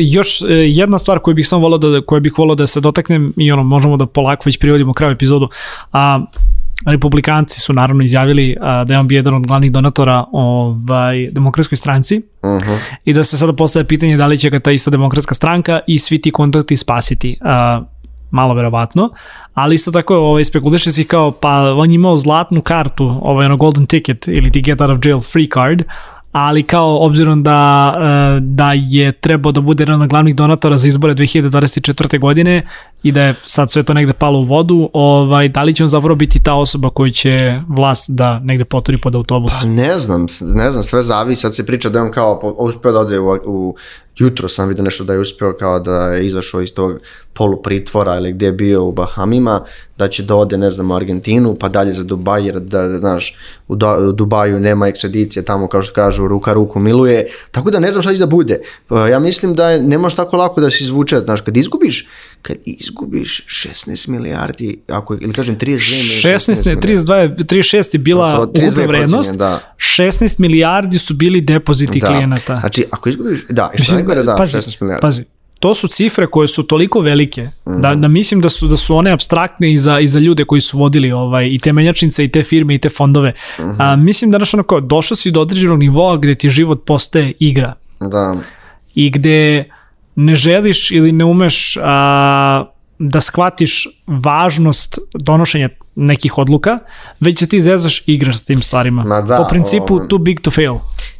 [0.00, 3.32] još e, jedna stvar koju bih sam volao da, koju bih volao da se dotaknem
[3.36, 5.48] i ono, možemo da polako već privodimo kraju epizodu,
[5.92, 6.20] a
[6.86, 11.76] Republikanci su naravno izjavili a, da je on bio jedan od glavnih donatora ovaj, demokratskoj
[11.76, 12.62] stranci Uh
[13.04, 15.98] i da se sada postaje pitanje da li će ga ta ista demokratska stranka i
[15.98, 17.38] svi ti kontakti spasiti.
[17.40, 17.82] A,
[18.30, 19.10] malo verovatno,
[19.54, 23.56] ali isto tako ovaj, spekuliše se kao pa on je imao zlatnu kartu, ovaj ono
[23.56, 25.82] golden ticket ili ti get out of jail free card,
[26.36, 30.88] ali kao obzirom da, e, da je trebao da bude jedan od glavnih donatora za
[30.88, 32.20] izbore 2024.
[32.20, 32.66] godine
[33.02, 35.88] i da je sad sve to negde palo u vodu, ovaj, da li će on
[35.88, 39.62] zapravo biti ta osoba koju će vlast da negde poturi pod autobus?
[39.62, 42.98] Pa ne znam, ne znam, sve zavisi, sad se priča da on kao uspeo da
[42.98, 43.76] ode u, u
[44.18, 47.00] jutro sam vidio nešto da je uspeo kao da je izašao iz tog
[47.32, 49.64] polupritvora ili gdje je bio u Bahamima,
[49.98, 52.98] da će da ode, ne znam, u Argentinu, pa dalje za Dubaj, jer da, da,
[52.98, 57.70] znaš, u, da, u Dubaju nema ekstradicije, tamo kao što kažu, ruka ruku miluje, tako
[57.70, 58.60] da ne znam šta će da bude.
[58.86, 62.08] Pa Ja mislim da je, ne može tako lako da se izvuče, znaš, kad izgubiš,
[62.46, 66.88] kad izgubiš 16 milijardi, ako, ili kažem 32 ili 16, ne, milijardi.
[66.88, 69.74] 32, 36 je bila Zapravo, 32 ukupna vrednost, da.
[69.76, 72.60] 16 milijardi su bili depoziti klijenata.
[72.60, 75.00] Znači, ako izgubiš, da, i što najgore, da, pazi, 16 milijardi.
[75.02, 75.24] Pazi,
[75.60, 78.00] to su cifre koje su toliko velike da, Mhm.
[78.00, 80.78] da mislim da su da su one abstraktne i za, i za ljude koji su
[80.78, 83.32] vodili ovaj i te menjačnice i te firme i te fondove.
[83.60, 83.80] Mhm.
[83.80, 87.74] A, mislim da znaš onako došao si do određenog nivoa gde ti život postaje igra
[88.00, 88.34] Da,
[88.94, 89.64] i gde
[90.16, 92.64] ne želiš ili ne umeš a,
[92.98, 96.78] da shvatiš važnost donošenja nekih odluka,
[97.20, 99.04] već se ti zezaš i igraš s tim stvarima.
[99.04, 100.74] Ma da, po principu ovo- too big to fail.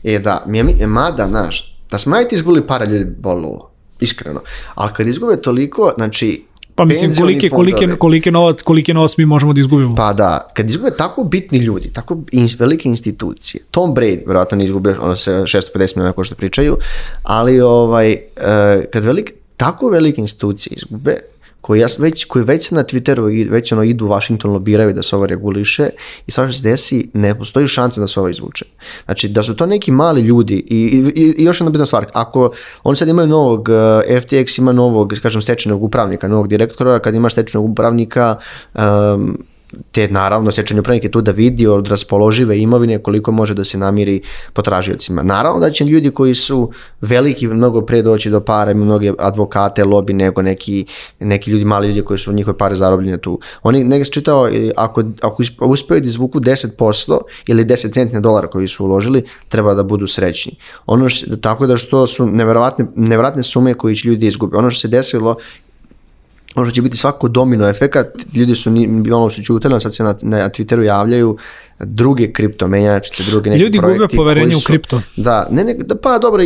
[0.05, 4.41] e da, mi, mi, e, mada, znaš, da smo ajte izgubili para ljudi bolo, iskreno,
[4.75, 6.45] ali kad izgube toliko, znači,
[6.77, 9.95] Pa mislim koliki, fondovi, koliki, novac, koliki novac mi možemo da izgubimo.
[9.95, 14.65] Pa da, kad izgube tako bitni ljudi, tako in, velike institucije, Tom Brady, vjerojatno ne
[14.65, 16.77] izgube, ono se 650 milijuna ko što pričaju,
[17.23, 18.21] ali ovaj, e,
[18.93, 21.19] kad velik, tako velike institucije izgube,
[21.61, 25.17] koji, ja, već, koji već na Twitteru već ono idu u Washington lobiraju da se
[25.17, 25.89] ovo reguliše
[26.27, 28.65] i sad što se desi, ne postoji šansa da se ovo izvuče.
[29.05, 30.77] Znači, da su to neki mali ljudi i,
[31.15, 33.73] i, i još jedna bitna stvar, ako oni sad imaju novog, eh,
[34.21, 38.37] FTX ima novog, kažem, stečajnog upravnika, novog direktora, kad imaš stečajnog upravnika,
[38.75, 39.39] um,
[39.93, 43.79] te naravno stečajni upravnik je tu da vidi od raspoložive imovine koliko može da se
[43.79, 45.23] namiri potražiocima.
[45.23, 50.13] Naravno da će ljudi koji su veliki mnogo pre doći do imaju mnoge advokate, lobi
[50.13, 50.87] nego neki,
[51.21, 53.41] neki ljudi, mali ljudi koji su njihove pare zarobljene tu.
[53.63, 58.47] Oni negdje čitao, e, ako, ako uspeju da izvuku 10% ili 10 centi na dolara
[58.47, 60.53] koji su uložili, treba da budu srećni.
[60.87, 64.57] Ono što, tako da što su neverovatne, neverovatne sume koje će ljudi izgube.
[64.57, 65.37] Ono što se desilo
[66.57, 70.17] možda će biti svako domino efekat, ljudi su ni, ono su čutali, sad se na,
[70.23, 71.37] na Twitteru javljaju
[71.79, 75.01] druge kriptomenjačice, druge neki Ljudi gube poverenje koji u su- kripto.
[75.17, 76.43] Da, ne, ne, da, pa dobro,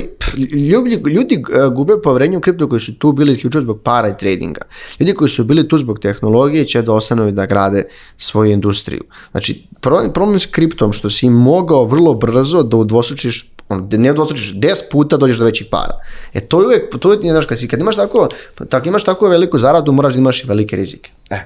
[0.71, 4.17] ljudi, ljudi e, gube poverenje u kripto koji su tu bili isključivo zbog para i
[4.19, 4.61] tradinga.
[5.01, 7.85] Ljudi koji su bili tu zbog tehnologije će da ostanu i da grade
[8.17, 9.05] svoju industriju.
[9.31, 14.55] Znači, problem, problem s kriptom što si mogao vrlo brzo da udvostručiš ono, ne udvostručiš
[14.55, 15.95] 10 puta dođeš do većih para.
[16.35, 18.29] E to je uvek, to je, znaš, kad, si, kad imaš tako,
[18.69, 21.11] tako imaš tako veliku zaradu, moraš da imaš i velike rizike.
[21.31, 21.39] E,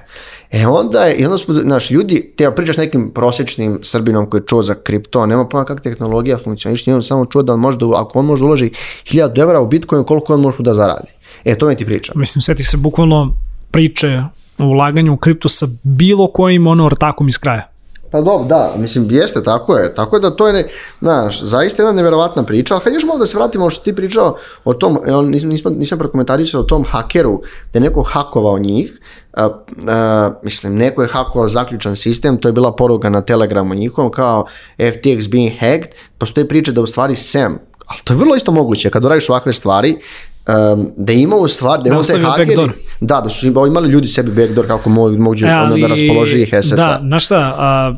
[0.51, 4.45] e onda je, i onda smo, znaš, ljudi, te pričaš nekim prosječnim Srbinom koji je
[4.47, 7.77] čuo za kripto, nema pojma kako tehnologija funkcioniše, nije on samo čuo da on može
[7.77, 8.69] da, ako on može da uloži
[9.05, 11.07] 1000 evra u Bitcoin, koliko on može da zaradi.
[11.45, 12.19] E, to mi ti pričam.
[12.19, 13.33] Mislim, seti se bukvalno
[13.71, 14.23] priče
[14.57, 17.74] o ulaganju u kripto sa bilo kojim ono ortakom iz kraja.
[18.11, 19.95] Pa dobro, da, mislim, jeste, tako je.
[19.95, 20.67] Tako da to je, ne,
[20.99, 24.37] znaš, zaista jedna neverovatna priča, ali hajde još malo da se vratimo što ti pričao
[24.65, 27.41] o tom, nisam, nisam, nisam prokomentarisao o tom hakeru,
[27.73, 28.99] da je neko hakovao njih,
[29.33, 29.49] a,
[29.87, 34.45] a, mislim, neko je hakovao zaključan sistem, to je bila poruka na Telegramu njihovom, kao
[34.77, 38.89] FTX being hacked, postoje priče da u stvari Sam, ali to je vrlo isto moguće,
[38.89, 39.99] kad uradiš ovakve stvari,
[40.47, 42.71] um, da ima u stvari, da, Da ima te hakeri, backdoor.
[43.01, 46.53] da, da su imali ljudi sebi backdoor kako mogu, mogu E, ono da raspoloži ih
[46.53, 46.75] aseta.
[46.75, 47.93] Da, znaš šta, a,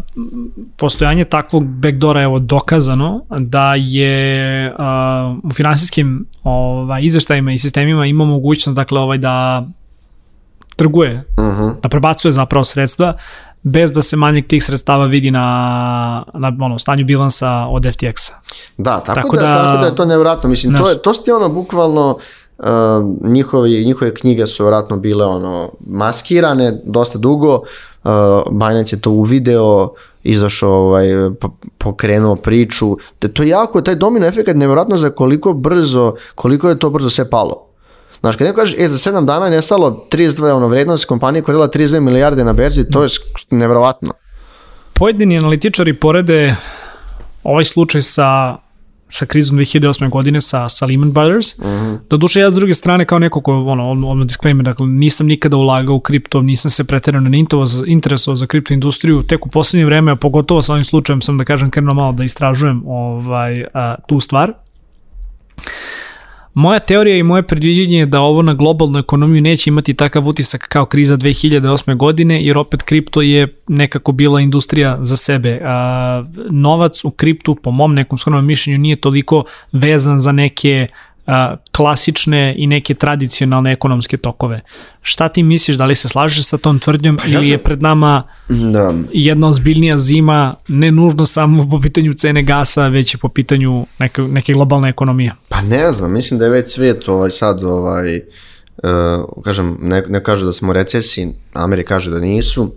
[0.77, 8.05] postojanje takvog backdora je evo dokazano da je a, u finansijskim ovaj, izveštajima i sistemima
[8.05, 9.67] ima mogućnost dakle ovaj da
[10.75, 11.67] trguje, Mhm.
[11.83, 13.13] da prebacuje zapravo sredstva
[13.63, 15.41] bez da se manjeg tih sredstava vidi na,
[16.33, 18.33] na ono, stanju bilansa od FTX-a.
[18.77, 20.49] Da, tako, Tako da, da- tako da je to nevjerojatno.
[20.49, 22.17] Mislim, to, je, to su ti ono bukvalno
[22.57, 22.65] uh,
[23.23, 27.61] njihovi, njihove knjige su vjerojatno bile ono maskirane dosta dugo.
[28.03, 28.11] Uh,
[28.51, 29.93] Binance je to uvideo,
[30.23, 31.07] izašao, ovaj,
[31.41, 32.97] po- pokrenuo priču.
[33.33, 37.29] To je jako, taj domino efekt nevjerojatno za koliko brzo, koliko je to brzo sve
[37.29, 37.66] palo.
[38.19, 41.53] Znaš, kad neko kaže, e, za 7 dana je nestalo 32, ono, vrednost kompanije koja
[41.53, 43.09] je radila 32 milijarde na berzi, to je
[43.49, 44.13] nevjerojatno.
[44.93, 46.55] Pojedini analitičari porede
[47.43, 48.57] ovaj slučaj sa
[49.09, 50.09] sa krizom 2008.
[50.09, 51.57] godine sa, sa Lehman Brothers.
[51.57, 51.97] Mm -hmm.
[52.09, 55.57] Doduše ja s druge strane kao neko ko, ono, odmah odmah disclaimer, dakle nisam nikada
[55.57, 59.85] ulagao u kripto, nisam se preterano ne interes- interesovao za kripto industriju, tek u poslednje
[59.85, 63.95] vreme, a pogotovo sa ovim slučajem sam da kažem krenuo malo da istražujem ovaj, a,
[64.07, 64.53] tu stvar.
[66.57, 70.67] Moja teorija i moje predviđenje je da ovo na globalnu ekonomiju neće imati takav utisak
[70.67, 71.95] kao kriza 2008.
[71.95, 75.61] godine, jer opet kripto je nekako bila industrija za sebe.
[75.63, 80.87] A, novac u kriptu, po mom nekom skromnom mišljenju, nije toliko vezan za neke
[81.71, 84.61] klasične i neke tradicionalne ekonomske tokove.
[85.01, 87.81] Šta ti misliš, da li se slažeš sa tom tvrdnjom ja ili je sam- pred
[87.81, 88.93] nama Da.
[89.13, 94.21] jedna ozbiljnija zima, ne nužno samo po pitanju cene gasa, već i po pitanju neke,
[94.21, 95.33] neke globalne ekonomije?
[95.49, 98.83] Pa ne znam, mislim da je već svijet ovaj, sad, ovaj, uh,
[99.43, 102.71] kažem, ne, ne kažu da smo u recesiji, Amerika kaže da nisu,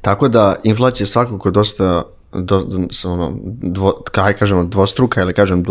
[0.00, 2.02] tako da inflacija je svakako dosta
[2.34, 3.32] do, do, ono,
[3.62, 5.70] dvo, kaj kažemo, dvostruka ili kažem de-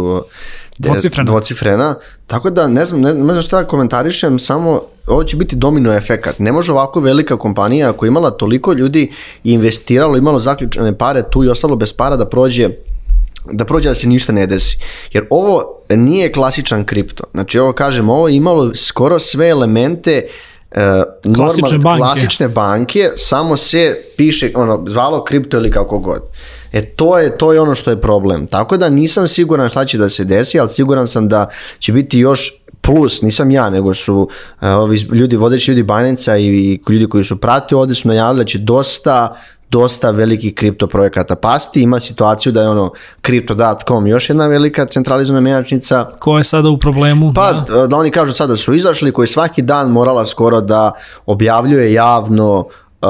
[0.79, 1.25] Dvocifrena.
[1.25, 1.95] dvocifrena,
[2.27, 5.93] tako da ne znam, ne, ne znam šta da komentarišem, samo ovo će biti domino
[5.93, 6.39] efekat.
[6.39, 9.11] Ne može ovako velika kompanija koja imala toliko ljudi
[9.43, 12.69] i investiralo, imalo zaključene pare tu i ostalo bez para da prođe
[13.51, 14.77] da prođe da se ništa ne desi.
[15.11, 17.23] Jer ovo nije klasičan kripto.
[17.31, 20.25] Znači ovo kažem, ovo je imalo skoro sve elemente
[21.25, 21.99] Uh, Klasične banke.
[21.99, 26.21] klasične banke, samo se piše, ono, zvalo kripto ili kako god.
[26.73, 28.47] E to je, to je ono što je problem.
[28.47, 31.49] Tako da nisam siguran šta će da se desi, ali siguran sam da
[31.79, 36.45] će biti još plus, nisam ja, nego su uh, ovi ljudi, vodeći ljudi Binance-a i,
[36.45, 39.35] i ljudi koji su pratili ovde su najavili da će dosta
[39.69, 41.81] dosta velikih kripto projekata pasti.
[41.81, 42.91] Ima situaciju da je ono
[43.23, 46.05] Crypto.com još jedna velika centralizovana menjačnica.
[46.19, 47.31] Ko je sada u problemu?
[47.35, 47.75] Pa da.
[47.75, 47.87] da.
[47.87, 50.91] da oni kažu sada da su izašli, koji svaki dan morala skoro da
[51.25, 53.07] objavljuje javno uh,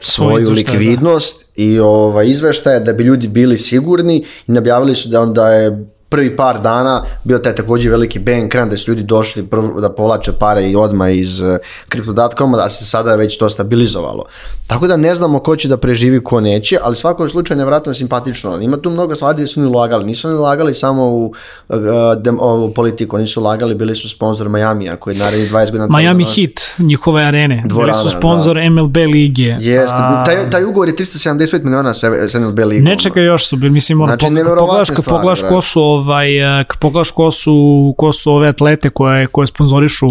[0.00, 5.20] svoju izveštaj, likvidnost i ovaj, izveštaje da bi ljudi bili sigurni i najavili su da
[5.20, 6.94] onda je prvi par dana
[7.24, 10.76] bio taj takođe veliki bank run da su ljudi došli prvo da povlače pare i
[10.76, 11.56] odma iz uh,
[11.90, 14.24] Crypto.com da se sada već to stabilizovalo.
[14.66, 18.60] Tako da ne znamo ko će da preživi, ko neće, ali svakom slučaju nevratno simpatično.
[18.60, 20.04] Ima tu mnogo stvari gde su oni ulagali.
[20.04, 21.34] Nisu oni ulagali samo u,
[21.68, 21.76] uh,
[22.20, 25.98] dem, ovu politiku, oni su ulagali, bili su sponsor Majamija koji je naredni 20 godina...
[25.98, 27.54] Miami treba da- Heat, njihove arene.
[27.54, 29.56] Bili Dvorana, su sponsor MLB lige.
[29.60, 32.10] Jeste, A, taj, taj ugovor je 375 miliona sa,
[32.40, 32.84] NLB ligom.
[32.84, 35.54] Ne čekaj, još su bili, mislim, ono, Znači, pogledaš brate.
[35.54, 40.06] ko su, ovaj, eh, kad pogledaš ko su, ko su ove atlete koje, koje sponzorišu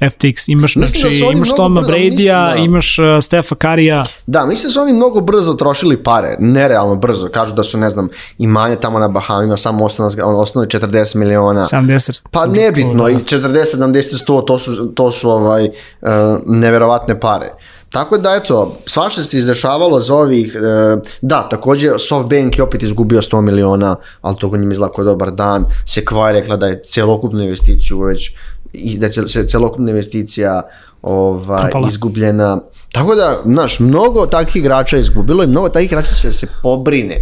[0.00, 4.04] FTX, imaš, Mislim da znači, oni imaš Toma Brady-a, mislim da- imaš uh, Stefa Karija,
[4.26, 7.28] Da, mislim da su oni mnogo brzo trošili pare, nerealno brzo.
[7.28, 11.60] Kažu da su, ne znam, imanje tamo na Bahamima, samo osnovno, osnovno 40 miliona.
[11.64, 12.22] 70.
[12.30, 16.08] Pa nebitno, čuo, i 40, 70, 100, to su, to su ovaj, uh,
[16.46, 17.50] neverovatne pare.
[17.90, 23.22] Tako da, eto, svašta se izdešavalo za ovih, uh, da, takođe Softbank je opet izgubio
[23.22, 25.64] 100 miliona, ali to njim izlako dobar dan.
[25.86, 28.30] Sequoia je rekla da je celokupnu investiciju već,
[28.72, 30.62] i da je se celokupna investicija
[31.02, 31.88] ovaj, Propala.
[31.88, 32.60] izgubljena.
[32.92, 37.20] Tako da, znaš, mnogo takvih igrača je izgubilo i mnogo takvih igrača da se pobrine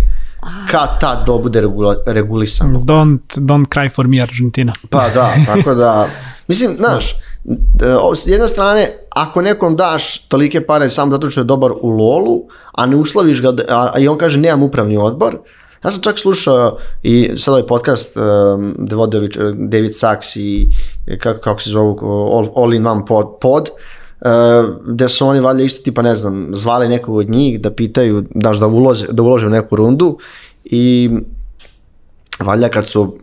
[0.70, 2.80] kad ta do bude regula, regulisano.
[2.80, 4.72] Don't, don't cry for me, Argentina.
[4.90, 6.08] Pa da, tako da,
[6.48, 7.14] mislim, znaš, e,
[8.16, 12.42] s jedne strane, ako nekom daš tolike pare samo zato što je dobar u lolu,
[12.72, 15.38] a ne usloviš ga, a, i on kaže nemam upravni odbor,
[15.84, 20.36] ja sam čak slušao i sad ovaj podcast um, gde vode ovi č- David Sachs
[20.36, 20.68] i
[21.06, 21.98] e, kako, kako se zovu,
[22.32, 23.70] All, All in One pod, pod
[24.86, 28.58] gde su oni valjda isto tipa, ne znam, zvali nekog od njih da pitaju, daš
[28.58, 30.18] da ulože, da ulože u neku rundu
[30.64, 31.10] i
[32.40, 33.18] valjda kad su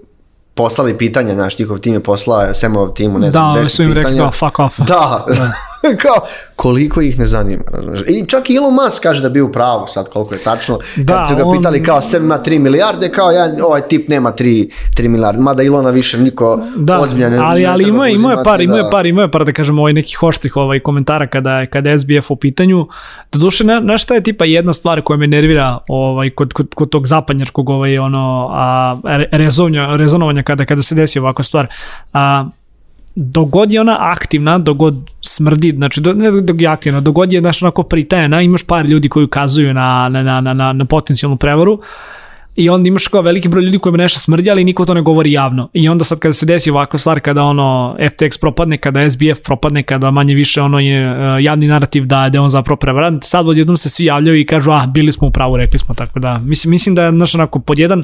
[0.54, 3.84] poslali pitanja, znaš, njihov tim je poslao Semov timu, ne znam, Da, oni 10 su
[3.84, 4.22] im rekli pitanja.
[4.22, 4.80] kao fuck off.
[4.80, 5.26] Da,
[6.04, 6.16] kao
[6.56, 8.02] koliko ih ne zanima, razumiješ.
[8.02, 10.80] I čak i Elon Musk kaže da bi u pravu sad koliko je tačno.
[10.96, 14.10] Da, Kad su ga on- pitali kao sem ima 3 milijarde, kao ja, ovaj tip
[14.10, 15.42] nema 3, 3 milijarde.
[15.42, 18.78] Mada Ilona više niko Da, ozbiljan ne- ali, ali imao je, imao je par, imao
[18.78, 18.90] je da.
[18.90, 22.32] par, imao je par da kažemo ovaj nekih oštrih ovaj komentara kada kada je SBF
[22.32, 22.88] u pitanju.
[23.32, 26.90] Doduše na, na šta je tipa jedna stvar koja me nervira ovaj kod kod, kod
[26.90, 28.22] tog zapadnjačkog ovaj ono
[28.52, 31.68] a re- rezonja, rezonovanja kada kada se desi ovakva stvar.
[32.14, 32.46] A
[33.16, 37.64] dogod je ona aktivna, dogod smrdi, znači do, ne dok je aktivna, dogod je znaš,
[37.64, 41.80] onako pritajena, imaš par ljudi koji ukazuju na, na, na, na, na, potencijalnu prevaru,
[42.56, 45.32] i onda imaš kao veliki broj ljudi kojima nešto smrdi, ali niko to ne govori
[45.32, 45.70] javno.
[45.74, 49.84] I onda sad kada se desi ovakva stvar, kada ono FTX propadne, kada SBF propadne,
[49.84, 53.48] kada manje više ono je uh, javni narativ da, da je on zapravo prevarant, sad
[53.48, 56.38] odjednom se svi javljaju i kažu, ah, bili smo u pravu, rekli smo, tako da,
[56.38, 58.04] mislim, mislim da je, znaš, onako, pod jedan,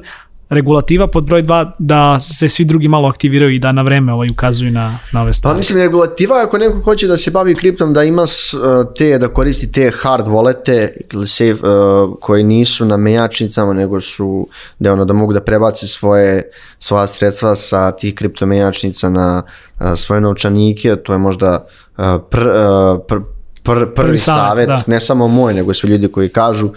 [0.50, 4.28] regulativa, pod broj dva, da se svi drugi malo aktiviraju i da na vreme ovaj,
[4.32, 5.58] ukazuju na, na ove Pa stvari.
[5.58, 9.72] mislim, regulativa ako neko hoće da se bavi kriptom, da ima uh, te, da koristi
[9.72, 14.48] te hard wallete ili safe, uh, koje nisu na menjačnicama, nego su
[14.80, 19.44] da, ono, da mogu da prebaci svoje, svoja sredstva sa tih kripto menjačnica na
[19.80, 21.68] uh, svoje novčanike, to je možda
[21.98, 23.16] uh, pr, uh, pr,
[23.64, 24.84] pr, prvi, Prvi savjet, savjet, da.
[24.88, 26.70] ne samo moj, nego svi ljudi koji kažu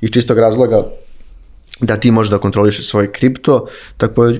[0.00, 0.82] iz čistog razloga
[1.80, 3.66] da ti možeš da kontrolišeš svoj kripto,
[3.96, 4.32] tako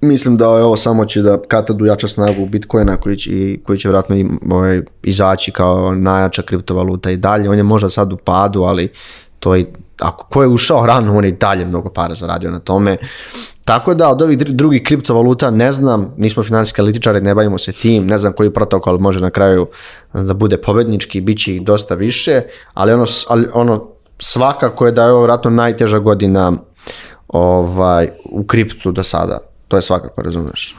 [0.00, 3.88] mislim da ovo samo će da katadu jača snagu Bitcoina koji će, i- koji će
[3.88, 7.50] vjerojatno i, ovaj, izaći kao najjača kriptovaluta i dalje.
[7.50, 8.88] On je možda sad u padu, ali
[9.38, 12.58] to je, ako ko je ušao rano, on je i dalje mnogo para zaradio na
[12.58, 12.96] tome.
[13.64, 17.72] Tako da od ovih dr- drugih kriptovaluta ne znam, nismo finansijski analitičari, ne bavimo se
[17.72, 19.66] tim, ne znam koji protokol može na kraju
[20.12, 22.42] da bude pobednički, bit će ih dosta više,
[22.74, 23.86] ali ono, ali ono
[24.18, 26.52] svakako je da je ovo vjerojatno najteža godina
[27.28, 29.38] ovaj, u kriptu do sada.
[29.68, 30.76] To je svakako, razumeš.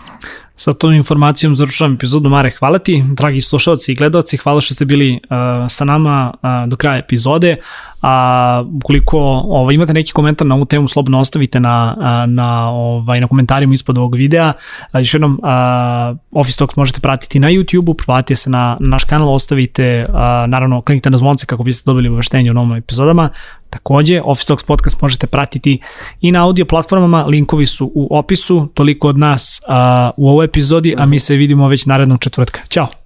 [0.59, 4.85] Sa tom informacijom završavam epizodu Mare, hvala ti, dragi slušalci i gledalci, hvala što ste
[4.85, 5.19] bili uh,
[5.69, 7.55] sa nama uh, do kraja epizode.
[8.01, 13.21] A ukoliko ovaj, imate neki komentar na ovu temu, slobodno ostavite na, uh, na, ovaj,
[13.21, 14.53] na komentarima ispod ovog videa.
[14.93, 19.03] Uh, još jednom, uh, Office Talks možete pratiti na YouTube-u, proplatite se na, na naš
[19.03, 20.15] kanal, ostavite, uh,
[20.47, 23.29] naravno, kliknite na zvonce kako biste dobili obaveštenje o novim epizodama.
[23.69, 25.79] Takođe, Office Talks podcast možete pratiti
[26.21, 29.73] i na audio platformama, linkovi su u opisu, toliko od nas uh,
[30.17, 32.59] u ovoj epizodi, a mi se vidimo već narednog četvrtka.
[32.69, 32.98] Ćao!